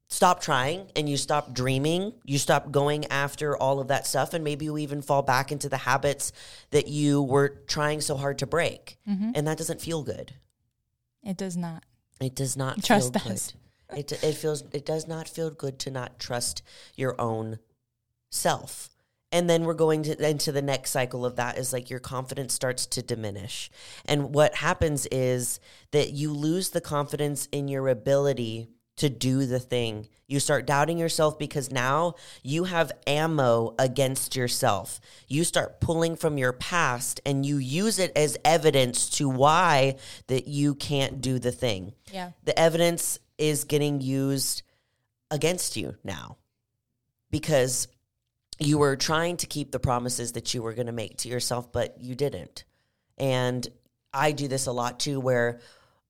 stop 0.09 0.40
trying 0.40 0.90
and 0.97 1.06
you 1.06 1.18
stop 1.18 1.52
dreaming. 1.52 2.14
You 2.25 2.38
stop 2.38 2.70
going 2.70 3.04
after 3.06 3.56
all 3.56 3.78
of 3.78 3.88
that 3.88 4.06
stuff 4.06 4.32
and 4.32 4.42
maybe 4.42 4.64
you 4.64 4.78
even 4.78 5.02
fall 5.02 5.20
back 5.20 5.52
into 5.52 5.68
the 5.68 5.76
habits 5.76 6.32
that 6.70 6.88
you 6.88 7.23
were 7.23 7.61
trying 7.66 8.00
so 8.00 8.16
hard 8.16 8.38
to 8.38 8.47
break. 8.47 8.97
Mm-hmm. 9.06 9.32
And 9.35 9.47
that 9.47 9.59
doesn't 9.59 9.82
feel 9.82 10.02
good. 10.02 10.32
It 11.23 11.37
does 11.37 11.59
not. 11.59 11.85
It 12.23 12.35
does 12.35 12.56
not 12.56 12.82
trust 12.82 13.12
feel 13.18 13.32
us. 13.32 13.52
good. 13.90 13.99
It 13.99 14.12
it 14.25 14.35
feels 14.35 14.64
it 14.73 14.87
does 14.87 15.06
not 15.06 15.28
feel 15.28 15.50
good 15.50 15.78
to 15.80 15.90
not 15.90 16.18
trust 16.18 16.62
your 16.97 17.20
own 17.20 17.59
self 18.30 18.88
and 19.32 19.49
then 19.49 19.64
we're 19.64 19.75
going 19.75 20.02
to 20.04 20.28
into 20.28 20.52
the 20.52 20.62
next 20.62 20.90
cycle 20.90 21.25
of 21.25 21.37
that 21.37 21.58
is 21.58 21.72
like 21.72 21.90
your 21.90 22.00
confidence 22.00 22.52
starts 22.52 22.87
to 22.87 23.02
diminish. 23.02 23.70
And 24.04 24.34
what 24.34 24.56
happens 24.56 25.06
is 25.06 25.60
that 25.92 26.12
you 26.12 26.32
lose 26.32 26.70
the 26.70 26.80
confidence 26.80 27.46
in 27.52 27.68
your 27.68 27.88
ability 27.88 28.68
to 28.96 29.08
do 29.08 29.46
the 29.46 29.58
thing. 29.58 30.08
You 30.26 30.40
start 30.40 30.66
doubting 30.66 30.99
yourself 30.99 31.38
because 31.38 31.72
now 31.72 32.14
you 32.42 32.64
have 32.64 32.92
ammo 33.06 33.75
against 33.78 34.37
yourself. 34.37 35.00
You 35.26 35.42
start 35.44 35.80
pulling 35.80 36.16
from 36.16 36.37
your 36.37 36.52
past 36.52 37.20
and 37.25 37.46
you 37.46 37.56
use 37.56 37.99
it 37.99 38.12
as 38.14 38.37
evidence 38.44 39.08
to 39.10 39.28
why 39.28 39.96
that 40.26 40.46
you 40.49 40.75
can't 40.75 41.20
do 41.22 41.38
the 41.38 41.50
thing. 41.50 41.94
Yeah. 42.12 42.32
The 42.44 42.58
evidence 42.58 43.18
is 43.38 43.64
getting 43.64 44.02
used 44.02 44.62
against 45.30 45.76
you 45.76 45.96
now 46.04 46.37
because 47.30 47.88
you 48.61 48.79
were 48.79 48.95
trying 48.97 49.38
to 49.38 49.47
keep 49.47 49.73
the 49.73 49.81
promises 49.81 50.33
that 50.33 50.52
you 50.55 50.62
were 50.62 50.75
going 50.75 50.87
to 50.87 50.93
make 50.93 51.17
to 51.19 51.29
yourself, 51.29 51.73
but 51.73 51.97
you 52.00 52.14
didn't. 52.14 52.64
And 53.19 53.67
I 54.12 54.33
do 54.33 54.49
this 54.49 54.67
a 54.67 54.73
lot 54.73 55.00
too, 55.00 55.19
where 55.19 55.61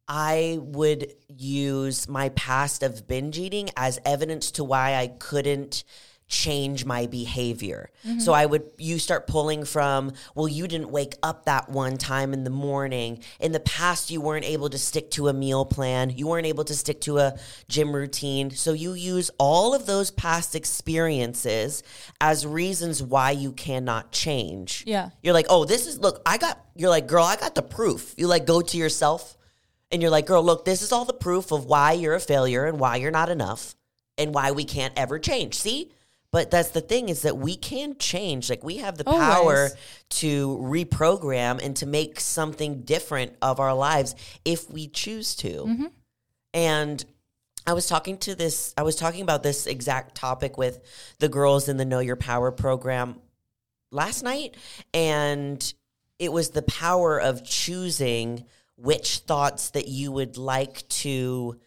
I 0.09 0.59
would 0.61 1.15
use 1.29 2.09
my 2.09 2.31
past 2.31 2.83
of 2.83 3.07
binge 3.07 3.39
eating 3.39 3.71
as 3.77 4.01
evidence 4.05 4.51
to 4.53 4.65
why 4.65 4.97
I 4.97 5.07
couldn't 5.07 5.85
change 6.31 6.85
my 6.85 7.07
behavior. 7.07 7.91
Mm-hmm. 8.07 8.21
So 8.21 8.33
I 8.33 8.47
would 8.47 8.71
you 8.79 9.01
start 9.01 9.27
pulling 9.27 9.65
from, 9.65 10.13
well, 10.37 10.47
you 10.47 10.69
didn't 10.69 10.91
wake 10.91 11.17
up 11.25 11.45
that 11.47 11.69
one 11.69 11.99
time 11.99 12.33
in 12.33 12.45
the 12.45 12.51
morning. 12.51 13.19
In 13.41 13.51
the 13.51 13.61
past 13.61 14.13
you 14.13 14.21
weren't 14.21 14.45
able 14.45 14.71
to 14.71 14.79
stick 14.79 15.11
to 15.13 15.27
a 15.29 15.33
meal 15.33 15.65
plan. 15.65 16.11
You 16.11 16.29
weren't 16.29 16.47
able 16.47 16.65
to 16.65 16.75
stick 16.75 17.01
to 17.03 17.19
a 17.19 17.37
gym 17.69 17.95
routine. 17.95 18.53
So 18.53 18.73
you 18.73 18.93
use 18.95 19.31
all 19.39 19.75
of 19.75 19.87
those 19.87 20.13
past 20.13 20.55
experiences 20.55 21.83
as 22.21 22.47
reasons 22.47 23.03
why 23.03 23.33
you 23.33 23.51
cannot 23.51 24.13
change. 24.13 24.85
Yeah. 24.87 25.11
You're 25.23 25.35
like, 25.35 25.47
"Oh, 25.51 25.65
this 25.65 25.89
is 25.89 25.99
look, 25.99 26.23
I 26.25 26.39
got 26.39 26.65
you're 26.77 26.91
like, 26.91 27.09
"Girl, 27.09 27.25
I 27.25 27.35
got 27.35 27.57
the 27.57 27.63
proof." 27.63 28.15
You 28.17 28.29
like 28.29 28.47
go 28.47 28.63
to 28.63 28.77
yourself 28.79 29.37
and 29.91 30.01
you're 30.01 30.13
like, 30.13 30.27
"Girl, 30.27 30.45
look, 30.45 30.65
this 30.65 30.81
is 30.81 30.93
all 30.93 31.05
the 31.05 31.13
proof 31.13 31.51
of 31.51 31.65
why 31.65 31.93
you're 31.93 32.15
a 32.15 32.21
failure 32.21 32.67
and 32.67 32.79
why 32.79 32.97
you're 32.97 33.11
not 33.11 33.29
enough." 33.29 33.75
And 34.19 34.35
why 34.35 34.51
we 34.51 34.65
can't 34.65 34.93
ever 34.99 35.19
change. 35.19 35.55
See, 35.55 35.93
but 36.33 36.51
that's 36.51 36.71
the 36.71 36.81
thing 36.81 37.09
is 37.09 37.23
that 37.23 37.37
we 37.37 37.57
can 37.57 37.97
change. 37.99 38.51
Like 38.51 38.63
we 38.63 38.77
have 38.79 38.97
the 38.97 39.07
Always. 39.07 39.23
power 39.23 39.69
to 40.11 40.59
reprogram 40.59 41.65
and 41.65 41.77
to 41.77 41.87
make 41.87 42.21
something 42.21 42.83
different 42.83 43.35
of 43.43 43.59
our 43.59 43.75
lives 43.75 44.15
if 44.45 44.71
we 44.71 44.87
choose 44.87 45.35
to. 45.37 45.49
Mm-hmm. 45.49 45.87
And 46.55 47.05
I 47.67 47.73
was 47.73 47.87
talking 47.87 48.17
to 48.19 48.35
this, 48.35 48.75
I 48.77 48.83
was 48.83 48.97
talking 48.97 49.23
about 49.23 49.43
this 49.43 49.67
exact 49.67 50.15
topic 50.15 50.57
with 50.57 50.81
the 51.19 51.29
girls 51.29 51.69
in 51.69 51.77
the 51.77 51.85
Know 51.85 52.01
Your 52.01 52.17
Power 52.17 52.53
program 52.53 53.21
last 53.91 54.23
night. 54.23 54.57
And 54.95 55.73
it 56.19 56.33
was 56.33 56.51
the 56.51 56.63
power 56.63 57.21
of 57.21 57.45
choosing 57.45 58.45
which 58.77 59.19
thoughts 59.19 59.71
that 59.71 59.89
you 59.89 60.13
would 60.13 60.37
like 60.37 60.89
to 60.89 61.59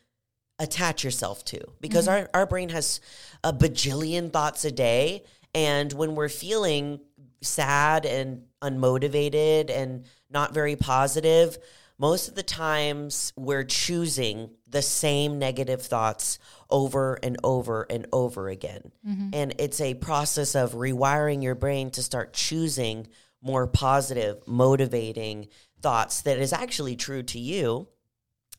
attach 0.60 1.04
yourself 1.04 1.44
to 1.46 1.60
because 1.82 2.08
mm-hmm. 2.08 2.26
our, 2.34 2.42
our 2.42 2.46
brain 2.46 2.70
has 2.70 3.02
a 3.44 3.52
bajillion 3.52 4.32
thoughts 4.32 4.66
a 4.66 4.72
day 4.72 5.24
and 5.56 5.92
when 5.94 6.16
we're 6.16 6.30
feeling 6.30 7.00
sad 7.42 8.06
and 8.06 8.44
unmotivated 8.62 9.70
and 9.70 10.06
not 10.30 10.54
very 10.54 10.76
positive 10.76 11.58
most 11.98 12.28
of 12.28 12.36
the 12.36 12.44
times 12.44 13.34
we're 13.36 13.64
choosing 13.64 14.50
the 14.68 14.82
same 14.82 15.40
negative 15.40 15.82
thoughts 15.82 16.40
over 16.70 17.20
and 17.24 17.38
over 17.44 17.86
and 17.90 18.06
over 18.14 18.48
again 18.48 18.92
mm-hmm. 19.08 19.30
and 19.34 19.56
it's 19.60 19.82
a 19.82 19.96
process 19.96 20.56
of 20.56 20.74
rewiring 20.74 21.42
your 21.44 21.56
brain 21.56 21.90
to 21.90 22.04
start 22.04 22.34
choosing 22.34 23.08
more 23.42 23.68
positive 23.68 24.48
motivating 24.48 25.48
thoughts 25.82 26.22
that 26.22 26.38
is 26.38 26.54
actually 26.54 26.96
true 26.96 27.24
to 27.24 27.40
you 27.40 27.88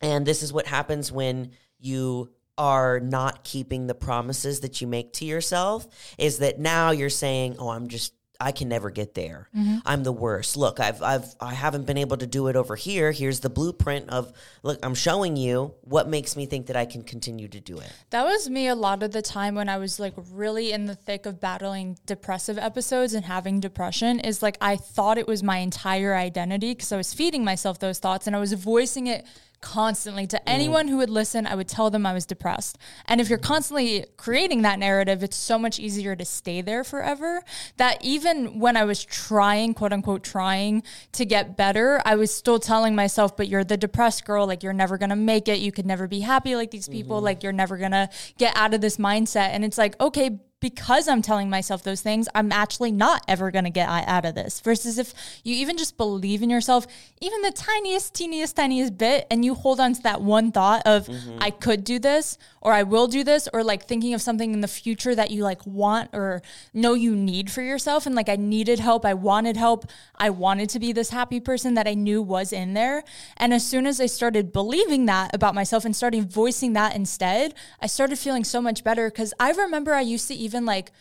and 0.00 0.26
this 0.26 0.42
is 0.42 0.52
what 0.52 0.66
happens 0.66 1.10
when 1.10 1.50
you 1.84 2.30
are 2.56 3.00
not 3.00 3.42
keeping 3.42 3.86
the 3.86 3.94
promises 3.94 4.60
that 4.60 4.80
you 4.80 4.86
make 4.86 5.12
to 5.14 5.24
yourself 5.24 5.86
is 6.18 6.38
that 6.38 6.58
now 6.58 6.90
you're 6.90 7.10
saying, 7.10 7.56
"Oh, 7.58 7.68
I'm 7.68 7.88
just 7.88 8.12
I 8.40 8.52
can 8.52 8.68
never 8.68 8.90
get 8.90 9.14
there. 9.14 9.48
Mm-hmm. 9.56 9.78
I'm 9.86 10.02
the 10.02 10.12
worst. 10.12 10.56
Look, 10.56 10.80
I've 10.80 11.02
I've 11.02 11.24
I 11.40 11.54
haven't 11.54 11.86
been 11.86 11.96
able 11.96 12.16
to 12.16 12.26
do 12.26 12.48
it 12.48 12.56
over 12.56 12.74
here. 12.74 13.12
Here's 13.12 13.40
the 13.40 13.48
blueprint 13.48 14.10
of 14.10 14.32
look, 14.62 14.78
I'm 14.82 14.94
showing 14.94 15.36
you 15.36 15.74
what 15.82 16.08
makes 16.08 16.36
me 16.36 16.46
think 16.46 16.66
that 16.66 16.76
I 16.76 16.84
can 16.84 17.02
continue 17.02 17.48
to 17.48 17.60
do 17.60 17.78
it. 17.78 17.90
That 18.10 18.24
was 18.24 18.50
me 18.50 18.66
a 18.66 18.74
lot 18.74 19.02
of 19.02 19.12
the 19.12 19.22
time 19.22 19.54
when 19.54 19.68
I 19.68 19.78
was 19.78 20.00
like 20.00 20.14
really 20.32 20.72
in 20.72 20.86
the 20.86 20.96
thick 20.96 21.26
of 21.26 21.40
battling 21.40 21.96
depressive 22.06 22.58
episodes 22.58 23.14
and 23.14 23.24
having 23.24 23.60
depression 23.60 24.18
is 24.20 24.42
like 24.42 24.58
I 24.60 24.76
thought 24.76 25.16
it 25.16 25.28
was 25.28 25.42
my 25.42 25.58
entire 25.58 26.14
identity 26.14 26.72
because 26.72 26.90
I 26.90 26.96
was 26.96 27.14
feeding 27.14 27.44
myself 27.44 27.78
those 27.78 27.98
thoughts 27.98 28.26
and 28.26 28.34
I 28.34 28.40
was 28.40 28.52
voicing 28.52 29.06
it 29.06 29.26
constantly. 29.64 30.26
To 30.28 30.48
anyone 30.48 30.88
who 30.88 30.98
would 30.98 31.10
listen 31.10 31.46
i 31.46 31.54
would 31.54 31.68
tell 31.68 31.90
them 31.90 32.04
i 32.06 32.12
was 32.12 32.26
depressed. 32.26 32.78
And 33.06 33.20
if 33.20 33.28
you're 33.28 33.38
constantly 33.38 34.06
creating 34.16 34.62
that 34.62 34.78
narrative 34.78 35.22
it's 35.22 35.36
so 35.36 35.58
much 35.58 35.78
easier 35.78 36.14
to 36.14 36.24
stay 36.24 36.60
there 36.60 36.84
forever 36.84 37.42
that 37.78 38.04
even 38.04 38.58
when 38.58 38.76
i 38.76 38.84
was 38.84 39.04
trying 39.04 39.74
quote 39.74 39.92
unquote 39.92 40.22
trying 40.22 40.82
to 41.12 41.24
get 41.24 41.56
better 41.56 42.00
i 42.04 42.14
was 42.14 42.32
still 42.32 42.58
telling 42.58 42.94
myself 42.94 43.36
but 43.36 43.48
you're 43.48 43.64
the 43.64 43.76
depressed 43.76 44.24
girl. 44.24 44.46
Like 44.46 44.62
you're 44.62 44.72
never 44.72 44.98
gonna 44.98 45.16
make 45.16 45.48
it. 45.48 45.58
You 45.60 45.72
could 45.72 45.86
never 45.86 46.06
be 46.08 46.20
happy 46.20 46.56
like 46.56 46.70
these 46.70 46.88
people. 46.88 47.16
Mm-hmm. 47.16 47.24
like 47.24 47.42
you're 47.42 47.52
never 47.52 47.76
gonna 47.76 48.08
get 48.38 48.56
out 48.56 48.74
of 48.74 48.80
this 48.80 48.96
mindset. 48.96 49.50
And 49.50 49.64
it's 49.64 49.78
like 49.78 50.00
okay 50.00 50.40
because 50.64 51.08
I'm 51.08 51.20
telling 51.20 51.50
myself 51.50 51.82
those 51.82 52.00
things, 52.00 52.26
I'm 52.34 52.50
actually 52.50 52.90
not 52.90 53.22
ever 53.28 53.50
going 53.50 53.64
to 53.64 53.70
get 53.70 53.86
out 53.86 54.24
of 54.24 54.34
this. 54.34 54.60
Versus 54.60 54.96
if 54.96 55.12
you 55.44 55.54
even 55.56 55.76
just 55.76 55.98
believe 55.98 56.42
in 56.42 56.48
yourself, 56.48 56.86
even 57.20 57.42
the 57.42 57.50
tiniest, 57.50 58.14
teeniest, 58.14 58.56
tiniest 58.56 58.96
bit, 58.96 59.26
and 59.30 59.44
you 59.44 59.54
hold 59.54 59.78
on 59.78 59.92
to 59.92 60.02
that 60.04 60.22
one 60.22 60.52
thought 60.52 60.80
of, 60.86 61.06
mm-hmm. 61.06 61.36
I 61.38 61.50
could 61.50 61.84
do 61.84 61.98
this, 61.98 62.38
or 62.64 62.72
I 62.72 62.82
will 62.82 63.06
do 63.06 63.22
this, 63.22 63.48
or 63.52 63.62
like 63.62 63.84
thinking 63.84 64.14
of 64.14 64.22
something 64.22 64.54
in 64.54 64.60
the 64.60 64.68
future 64.68 65.14
that 65.14 65.30
you 65.30 65.42
like 65.42 65.66
want 65.66 66.10
or 66.14 66.40
know 66.72 66.94
you 66.94 67.14
need 67.14 67.50
for 67.50 67.60
yourself. 67.60 68.06
And 68.06 68.14
like, 68.14 68.30
I 68.30 68.36
needed 68.36 68.80
help. 68.80 69.04
I 69.04 69.12
wanted 69.12 69.58
help. 69.58 69.84
I 70.16 70.30
wanted 70.30 70.70
to 70.70 70.78
be 70.78 70.92
this 70.92 71.10
happy 71.10 71.40
person 71.40 71.74
that 71.74 71.86
I 71.86 71.92
knew 71.94 72.22
was 72.22 72.52
in 72.52 72.72
there. 72.72 73.04
And 73.36 73.52
as 73.52 73.66
soon 73.66 73.86
as 73.86 74.00
I 74.00 74.06
started 74.06 74.50
believing 74.50 75.04
that 75.06 75.34
about 75.34 75.54
myself 75.54 75.84
and 75.84 75.94
starting 75.94 76.26
voicing 76.26 76.72
that 76.72 76.96
instead, 76.96 77.52
I 77.82 77.86
started 77.86 78.18
feeling 78.18 78.44
so 78.44 78.62
much 78.62 78.82
better 78.82 79.10
because 79.10 79.34
I 79.38 79.50
remember 79.50 79.92
I 79.92 80.00
used 80.00 80.26
to 80.28 80.34
even 80.34 80.54
even 80.54 80.64
like 80.64 80.92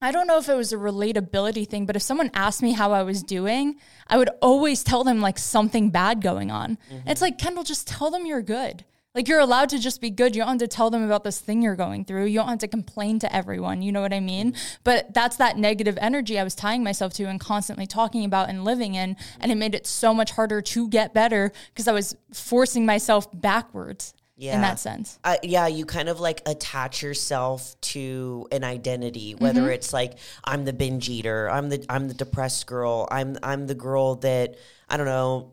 I 0.00 0.12
don't 0.12 0.28
know 0.28 0.38
if 0.38 0.48
it 0.48 0.54
was 0.54 0.72
a 0.72 0.76
relatability 0.76 1.68
thing, 1.68 1.84
but 1.84 1.96
if 1.96 2.02
someone 2.02 2.30
asked 2.32 2.62
me 2.62 2.70
how 2.70 2.92
I 2.92 3.02
was 3.02 3.20
doing, 3.20 3.80
I 4.06 4.16
would 4.16 4.30
always 4.40 4.84
tell 4.84 5.02
them 5.02 5.20
like 5.20 5.38
something 5.38 5.90
bad 5.90 6.22
going 6.22 6.52
on. 6.52 6.78
Mm-hmm. 6.88 7.08
It's 7.08 7.20
like, 7.20 7.36
Kendall, 7.36 7.64
just 7.64 7.88
tell 7.88 8.08
them 8.08 8.24
you're 8.24 8.42
good. 8.42 8.84
Like 9.14 9.26
you're 9.26 9.40
allowed 9.40 9.70
to 9.70 9.78
just 9.78 10.00
be 10.00 10.10
good. 10.10 10.36
You 10.36 10.42
don't 10.42 10.48
have 10.48 10.58
to 10.58 10.68
tell 10.68 10.90
them 10.90 11.02
about 11.02 11.24
this 11.24 11.40
thing 11.40 11.62
you're 11.62 11.76
going 11.76 12.04
through. 12.04 12.26
You 12.26 12.38
don't 12.38 12.48
have 12.48 12.58
to 12.58 12.68
complain 12.68 13.18
to 13.20 13.34
everyone. 13.34 13.82
You 13.82 13.90
know 13.90 14.00
what 14.00 14.12
I 14.12 14.20
mean? 14.20 14.52
Mm-hmm. 14.52 14.74
But 14.84 15.14
that's 15.14 15.36
that 15.36 15.56
negative 15.56 15.98
energy 16.00 16.38
I 16.38 16.44
was 16.44 16.54
tying 16.54 16.84
myself 16.84 17.14
to 17.14 17.24
and 17.24 17.40
constantly 17.40 17.86
talking 17.86 18.24
about 18.24 18.48
and 18.48 18.64
living 18.64 18.94
in. 18.94 19.16
And 19.40 19.50
it 19.50 19.56
made 19.56 19.74
it 19.74 19.86
so 19.86 20.12
much 20.12 20.32
harder 20.32 20.60
to 20.60 20.88
get 20.88 21.14
better 21.14 21.52
because 21.68 21.88
I 21.88 21.92
was 21.92 22.16
forcing 22.32 22.86
myself 22.86 23.28
backwards 23.32 24.14
yeah. 24.38 24.54
in 24.54 24.60
that 24.62 24.78
sense. 24.78 25.18
Uh, 25.24 25.36
yeah, 25.42 25.66
you 25.66 25.84
kind 25.84 26.08
of 26.08 26.20
like 26.20 26.42
attach 26.46 27.02
yourself 27.02 27.78
to 27.80 28.46
an 28.52 28.62
identity, 28.62 29.34
whether 29.34 29.62
mm-hmm. 29.62 29.70
it's 29.70 29.92
like 29.92 30.18
I'm 30.44 30.64
the 30.64 30.72
binge 30.72 31.08
eater, 31.08 31.50
I'm 31.50 31.68
the 31.68 31.84
I'm 31.88 32.08
the 32.08 32.14
depressed 32.14 32.66
girl, 32.66 33.08
I'm 33.10 33.36
I'm 33.42 33.66
the 33.66 33.74
girl 33.74 34.14
that 34.16 34.56
I 34.88 34.96
don't 34.96 35.06
know 35.06 35.52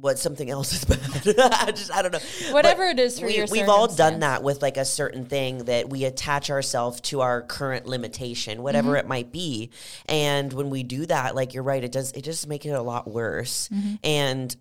what 0.00 0.18
something 0.18 0.48
else 0.48 0.72
is 0.72 0.84
bad. 0.86 1.52
I 1.52 1.70
just 1.72 1.92
I 1.92 2.02
don't 2.02 2.12
know. 2.12 2.52
Whatever 2.52 2.88
but 2.88 2.98
it 2.98 3.02
is 3.02 3.20
for 3.20 3.26
we, 3.26 3.36
your 3.36 3.46
We've 3.50 3.68
all 3.68 3.88
done 3.88 4.20
that 4.20 4.42
with 4.42 4.62
like 4.62 4.76
a 4.76 4.84
certain 4.84 5.26
thing 5.26 5.64
that 5.64 5.88
we 5.88 6.04
attach 6.04 6.50
ourselves 6.50 7.00
to 7.02 7.20
our 7.20 7.42
current 7.42 7.86
limitation, 7.86 8.62
whatever 8.62 8.90
mm-hmm. 8.90 9.06
it 9.06 9.08
might 9.08 9.32
be. 9.32 9.70
And 10.06 10.52
when 10.52 10.70
we 10.70 10.82
do 10.82 11.06
that, 11.06 11.34
like 11.34 11.54
you're 11.54 11.62
right, 11.62 11.82
it 11.82 11.92
does 11.92 12.12
it 12.12 12.22
just 12.22 12.48
make 12.48 12.66
it 12.66 12.70
a 12.70 12.82
lot 12.82 13.08
worse. 13.08 13.68
Mm-hmm. 13.68 13.94
And 14.04 14.56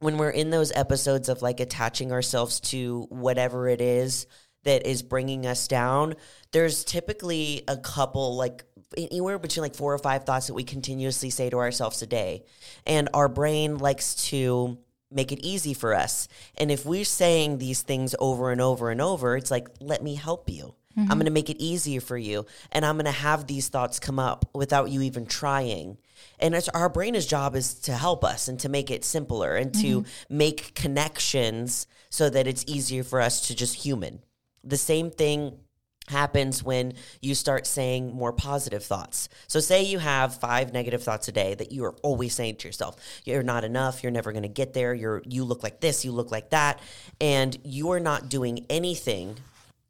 when 0.00 0.18
we're 0.18 0.30
in 0.30 0.50
those 0.50 0.72
episodes 0.72 1.28
of 1.28 1.42
like 1.42 1.60
attaching 1.60 2.12
ourselves 2.12 2.60
to 2.60 3.06
whatever 3.08 3.68
it 3.68 3.80
is 3.80 4.26
that 4.64 4.86
is 4.86 5.02
bringing 5.02 5.46
us 5.46 5.68
down, 5.68 6.14
there's 6.52 6.84
typically 6.84 7.62
a 7.68 7.76
couple 7.76 8.36
like 8.36 8.64
anywhere 8.96 9.38
between 9.38 9.62
like 9.62 9.74
four 9.74 9.92
or 9.92 9.98
five 9.98 10.24
thoughts 10.24 10.46
that 10.46 10.54
we 10.54 10.64
continuously 10.64 11.30
say 11.30 11.50
to 11.50 11.58
ourselves 11.58 12.02
a 12.02 12.06
day. 12.06 12.44
And 12.86 13.08
our 13.14 13.28
brain 13.28 13.78
likes 13.78 14.14
to 14.28 14.78
make 15.10 15.32
it 15.32 15.40
easy 15.44 15.74
for 15.74 15.94
us. 15.94 16.28
And 16.56 16.70
if 16.70 16.84
we're 16.84 17.04
saying 17.04 17.58
these 17.58 17.82
things 17.82 18.14
over 18.18 18.50
and 18.50 18.60
over 18.60 18.90
and 18.90 19.00
over, 19.00 19.36
it's 19.36 19.50
like, 19.50 19.68
let 19.80 20.02
me 20.02 20.14
help 20.14 20.50
you. 20.50 20.74
Mm-hmm. 20.96 21.12
I'm 21.12 21.18
going 21.18 21.26
to 21.26 21.32
make 21.32 21.50
it 21.50 21.62
easier 21.62 22.00
for 22.00 22.16
you. 22.16 22.46
And 22.72 22.84
I'm 22.84 22.96
going 22.96 23.04
to 23.06 23.10
have 23.10 23.46
these 23.46 23.68
thoughts 23.68 24.00
come 24.00 24.18
up 24.18 24.48
without 24.54 24.90
you 24.90 25.02
even 25.02 25.26
trying. 25.26 25.98
And 26.38 26.54
it's 26.54 26.68
our 26.70 26.88
brain's 26.88 27.26
job 27.26 27.54
is 27.54 27.74
to 27.80 27.92
help 27.92 28.24
us 28.24 28.48
and 28.48 28.58
to 28.60 28.68
make 28.68 28.90
it 28.90 29.04
simpler 29.04 29.56
and 29.56 29.72
mm-hmm. 29.72 29.82
to 29.82 30.04
make 30.30 30.74
connections 30.74 31.86
so 32.08 32.30
that 32.30 32.46
it's 32.46 32.64
easier 32.66 33.04
for 33.04 33.20
us 33.20 33.46
to 33.48 33.54
just 33.54 33.74
human. 33.74 34.22
The 34.64 34.76
same 34.76 35.10
thing 35.10 35.58
happens 36.08 36.62
when 36.62 36.94
you 37.20 37.34
start 37.34 37.66
saying 37.66 38.12
more 38.12 38.32
positive 38.32 38.84
thoughts. 38.84 39.28
So 39.48 39.60
say 39.60 39.82
you 39.82 39.98
have 39.98 40.36
5 40.36 40.72
negative 40.72 41.02
thoughts 41.02 41.28
a 41.28 41.32
day 41.32 41.54
that 41.54 41.72
you 41.72 41.84
are 41.84 41.94
always 42.02 42.34
saying 42.34 42.56
to 42.56 42.68
yourself, 42.68 42.96
you're 43.24 43.42
not 43.42 43.64
enough, 43.64 44.02
you're 44.02 44.12
never 44.12 44.32
going 44.32 44.42
to 44.42 44.48
get 44.48 44.72
there, 44.72 44.94
you're 44.94 45.22
you 45.26 45.44
look 45.44 45.62
like 45.62 45.80
this, 45.80 46.04
you 46.04 46.12
look 46.12 46.30
like 46.30 46.50
that, 46.50 46.80
and 47.20 47.56
you 47.64 47.90
are 47.90 48.00
not 48.00 48.28
doing 48.28 48.66
anything 48.70 49.36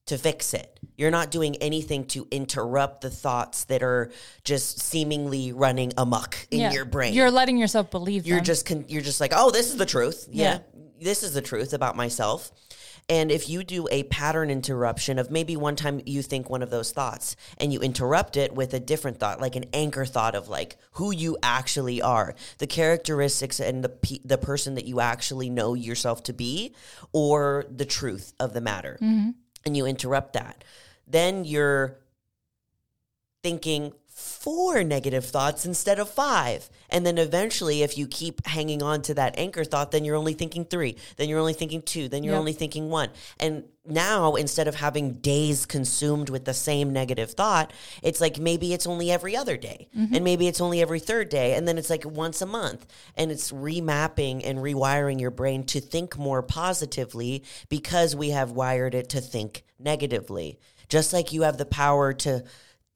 to 0.06 0.16
fix 0.16 0.54
it. 0.54 0.78
You're 0.96 1.10
not 1.10 1.30
doing 1.30 1.56
anything 1.56 2.06
to 2.06 2.26
interrupt 2.30 3.02
the 3.02 3.10
thoughts 3.10 3.64
that 3.64 3.82
are 3.82 4.10
just 4.44 4.80
seemingly 4.80 5.52
running 5.52 5.92
amok 5.98 6.36
in 6.50 6.60
yeah. 6.60 6.72
your 6.72 6.84
brain. 6.84 7.12
You're 7.12 7.30
letting 7.30 7.58
yourself 7.58 7.90
believe 7.90 8.26
You're 8.26 8.38
them. 8.38 8.44
just 8.44 8.66
con- 8.66 8.84
you're 8.88 9.02
just 9.02 9.20
like, 9.20 9.32
"Oh, 9.34 9.50
this 9.50 9.68
is 9.68 9.76
the 9.76 9.86
truth." 9.86 10.28
yeah. 10.30 10.54
yeah. 10.54 10.58
This 10.98 11.22
is 11.22 11.34
the 11.34 11.42
truth 11.42 11.74
about 11.74 11.94
myself 11.94 12.50
and 13.08 13.30
if 13.30 13.48
you 13.48 13.62
do 13.62 13.86
a 13.90 14.02
pattern 14.04 14.50
interruption 14.50 15.18
of 15.18 15.30
maybe 15.30 15.56
one 15.56 15.76
time 15.76 16.00
you 16.06 16.22
think 16.22 16.50
one 16.50 16.62
of 16.62 16.70
those 16.70 16.90
thoughts 16.90 17.36
and 17.58 17.72
you 17.72 17.80
interrupt 17.80 18.36
it 18.36 18.52
with 18.52 18.74
a 18.74 18.80
different 18.80 19.18
thought, 19.18 19.40
like 19.40 19.54
an 19.54 19.66
anchor 19.72 20.04
thought 20.04 20.34
of 20.34 20.48
like 20.48 20.76
who 20.92 21.12
you 21.12 21.36
actually 21.42 22.02
are, 22.02 22.34
the 22.58 22.66
characteristics 22.66 23.60
and 23.60 23.84
the 23.84 23.88
pe- 23.88 24.18
the 24.24 24.38
person 24.38 24.74
that 24.74 24.86
you 24.86 25.00
actually 25.00 25.48
know 25.48 25.74
yourself 25.74 26.24
to 26.24 26.32
be, 26.32 26.74
or 27.12 27.64
the 27.70 27.84
truth 27.84 28.32
of 28.40 28.54
the 28.54 28.60
matter, 28.60 28.98
mm-hmm. 29.00 29.30
and 29.64 29.76
you 29.76 29.86
interrupt 29.86 30.32
that, 30.32 30.64
then 31.06 31.44
you're 31.44 31.98
thinking 33.46 33.92
four 34.08 34.82
negative 34.82 35.24
thoughts 35.24 35.64
instead 35.64 36.00
of 36.00 36.10
five. 36.10 36.68
And 36.90 37.06
then 37.06 37.16
eventually, 37.16 37.84
if 37.84 37.96
you 37.96 38.08
keep 38.08 38.44
hanging 38.44 38.82
on 38.82 39.02
to 39.02 39.14
that 39.14 39.38
anchor 39.38 39.62
thought, 39.62 39.92
then 39.92 40.04
you're 40.04 40.16
only 40.16 40.32
thinking 40.32 40.64
three, 40.64 40.96
then 41.16 41.28
you're 41.28 41.38
only 41.38 41.52
thinking 41.52 41.80
two, 41.80 42.08
then 42.08 42.24
you're 42.24 42.34
yep. 42.34 42.40
only 42.40 42.52
thinking 42.52 42.90
one. 42.90 43.10
And 43.38 43.62
now, 43.86 44.34
instead 44.34 44.66
of 44.66 44.74
having 44.74 45.20
days 45.20 45.64
consumed 45.64 46.28
with 46.28 46.44
the 46.44 46.54
same 46.54 46.92
negative 46.92 47.30
thought, 47.30 47.72
it's 48.02 48.20
like 48.20 48.40
maybe 48.40 48.74
it's 48.74 48.88
only 48.88 49.12
every 49.12 49.36
other 49.36 49.56
day, 49.56 49.86
mm-hmm. 49.96 50.12
and 50.12 50.24
maybe 50.24 50.48
it's 50.48 50.60
only 50.60 50.82
every 50.82 50.98
third 50.98 51.28
day, 51.28 51.54
and 51.54 51.68
then 51.68 51.78
it's 51.78 51.90
like 51.90 52.04
once 52.04 52.42
a 52.42 52.46
month. 52.46 52.84
And 53.14 53.30
it's 53.30 53.52
remapping 53.52 54.42
and 54.44 54.58
rewiring 54.58 55.20
your 55.20 55.30
brain 55.30 55.62
to 55.66 55.80
think 55.80 56.18
more 56.18 56.42
positively 56.42 57.44
because 57.68 58.16
we 58.16 58.30
have 58.30 58.50
wired 58.50 58.96
it 58.96 59.08
to 59.10 59.20
think 59.20 59.62
negatively. 59.78 60.58
Just 60.88 61.12
like 61.12 61.32
you 61.32 61.42
have 61.42 61.58
the 61.58 61.64
power 61.64 62.12
to 62.12 62.44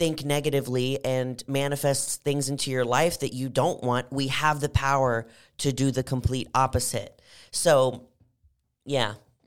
think 0.01 0.25
negatively 0.25 0.99
and 1.05 1.45
manifest 1.47 2.25
things 2.25 2.49
into 2.49 2.71
your 2.71 2.87
life 2.87 3.21
that 3.21 3.35
you 3.35 3.51
don't 3.51 3.83
want, 3.83 4.11
we 4.11 4.29
have 4.29 4.61
the 4.61 4.71
power 4.71 5.27
to 5.59 5.75
do 5.75 5.91
the 5.91 6.03
complete 6.03 6.49
opposite. 6.55 7.21
So, 7.51 8.09
yeah. 8.87 9.17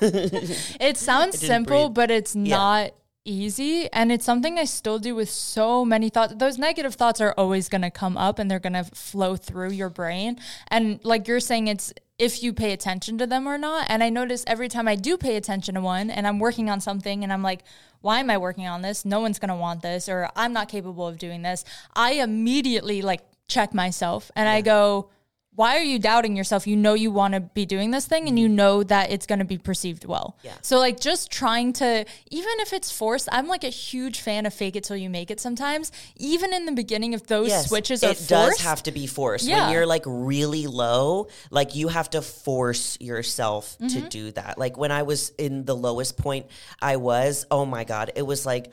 it 0.00 0.96
sounds 0.96 1.38
simple, 1.46 1.90
breathe. 1.90 1.94
but 1.94 2.10
it's 2.10 2.34
yeah. 2.34 2.56
not 2.56 2.90
easy 3.24 3.90
and 3.92 4.10
it's 4.10 4.24
something 4.24 4.58
I 4.58 4.64
still 4.64 4.98
do 4.98 5.14
with 5.14 5.30
so 5.30 5.84
many 5.84 6.08
thoughts. 6.08 6.34
Those 6.36 6.58
negative 6.58 6.94
thoughts 6.94 7.20
are 7.20 7.34
always 7.36 7.68
going 7.68 7.82
to 7.82 7.90
come 7.90 8.16
up 8.16 8.38
and 8.38 8.50
they're 8.50 8.58
going 8.58 8.72
to 8.72 8.84
flow 8.84 9.36
through 9.36 9.70
your 9.70 9.88
brain. 9.88 10.38
And 10.68 11.00
like 11.04 11.28
you're 11.28 11.40
saying 11.40 11.68
it's 11.68 11.92
if 12.18 12.42
you 12.42 12.52
pay 12.52 12.72
attention 12.72 13.18
to 13.18 13.26
them 13.26 13.46
or 13.46 13.58
not. 13.58 13.86
And 13.88 14.02
I 14.02 14.08
notice 14.08 14.44
every 14.46 14.68
time 14.68 14.86
I 14.88 14.96
do 14.96 15.16
pay 15.16 15.36
attention 15.36 15.74
to 15.74 15.80
one 15.80 16.10
and 16.10 16.26
I'm 16.26 16.38
working 16.38 16.70
on 16.70 16.80
something 16.80 17.22
and 17.22 17.32
I'm 17.32 17.42
like, 17.42 17.64
why 18.00 18.20
am 18.20 18.30
I 18.30 18.38
working 18.38 18.66
on 18.66 18.82
this? 18.82 19.04
No 19.04 19.20
one's 19.20 19.38
going 19.38 19.48
to 19.48 19.56
want 19.56 19.82
this 19.82 20.08
or 20.08 20.28
I'm 20.36 20.52
not 20.52 20.68
capable 20.68 21.06
of 21.06 21.18
doing 21.18 21.42
this. 21.42 21.64
I 21.94 22.14
immediately 22.14 23.02
like 23.02 23.22
check 23.48 23.74
myself 23.74 24.30
and 24.34 24.46
yeah. 24.46 24.52
I 24.52 24.60
go, 24.60 25.10
why 25.54 25.76
are 25.76 25.82
you 25.82 25.98
doubting 25.98 26.34
yourself? 26.34 26.66
You 26.66 26.76
know 26.76 26.94
you 26.94 27.10
want 27.10 27.34
to 27.34 27.40
be 27.40 27.66
doing 27.66 27.90
this 27.90 28.06
thing 28.06 28.26
and 28.26 28.38
you 28.38 28.46
mm-hmm. 28.46 28.56
know 28.56 28.82
that 28.84 29.10
it's 29.10 29.26
going 29.26 29.40
to 29.40 29.44
be 29.44 29.58
perceived 29.58 30.04
well. 30.04 30.38
Yeah. 30.42 30.54
So 30.62 30.78
like 30.78 30.98
just 30.98 31.30
trying 31.30 31.74
to 31.74 32.06
even 32.30 32.52
if 32.60 32.72
it's 32.72 32.90
forced, 32.90 33.28
I'm 33.30 33.48
like 33.48 33.62
a 33.62 33.68
huge 33.68 34.20
fan 34.20 34.46
of 34.46 34.54
fake 34.54 34.76
it 34.76 34.84
till 34.84 34.96
you 34.96 35.10
make 35.10 35.30
it 35.30 35.40
sometimes. 35.40 35.92
Even 36.16 36.54
in 36.54 36.64
the 36.64 36.72
beginning 36.72 37.12
if 37.12 37.26
those 37.26 37.48
yes, 37.48 37.68
switches 37.68 38.02
are 38.02 38.12
it 38.12 38.16
forced, 38.16 38.28
does 38.28 38.60
have 38.62 38.82
to 38.84 38.92
be 38.92 39.06
forced. 39.06 39.46
Yeah. 39.46 39.64
When 39.64 39.74
you're 39.74 39.86
like 39.86 40.04
really 40.06 40.66
low, 40.66 41.28
like 41.50 41.74
you 41.74 41.88
have 41.88 42.08
to 42.10 42.22
force 42.22 42.96
yourself 43.00 43.76
mm-hmm. 43.78 43.88
to 43.88 44.08
do 44.08 44.30
that. 44.32 44.58
Like 44.58 44.78
when 44.78 44.90
I 44.90 45.02
was 45.02 45.30
in 45.38 45.66
the 45.66 45.76
lowest 45.76 46.16
point 46.16 46.46
I 46.80 46.96
was, 46.96 47.46
oh 47.50 47.66
my 47.66 47.84
god, 47.84 48.12
it 48.16 48.22
was 48.22 48.46
like 48.46 48.72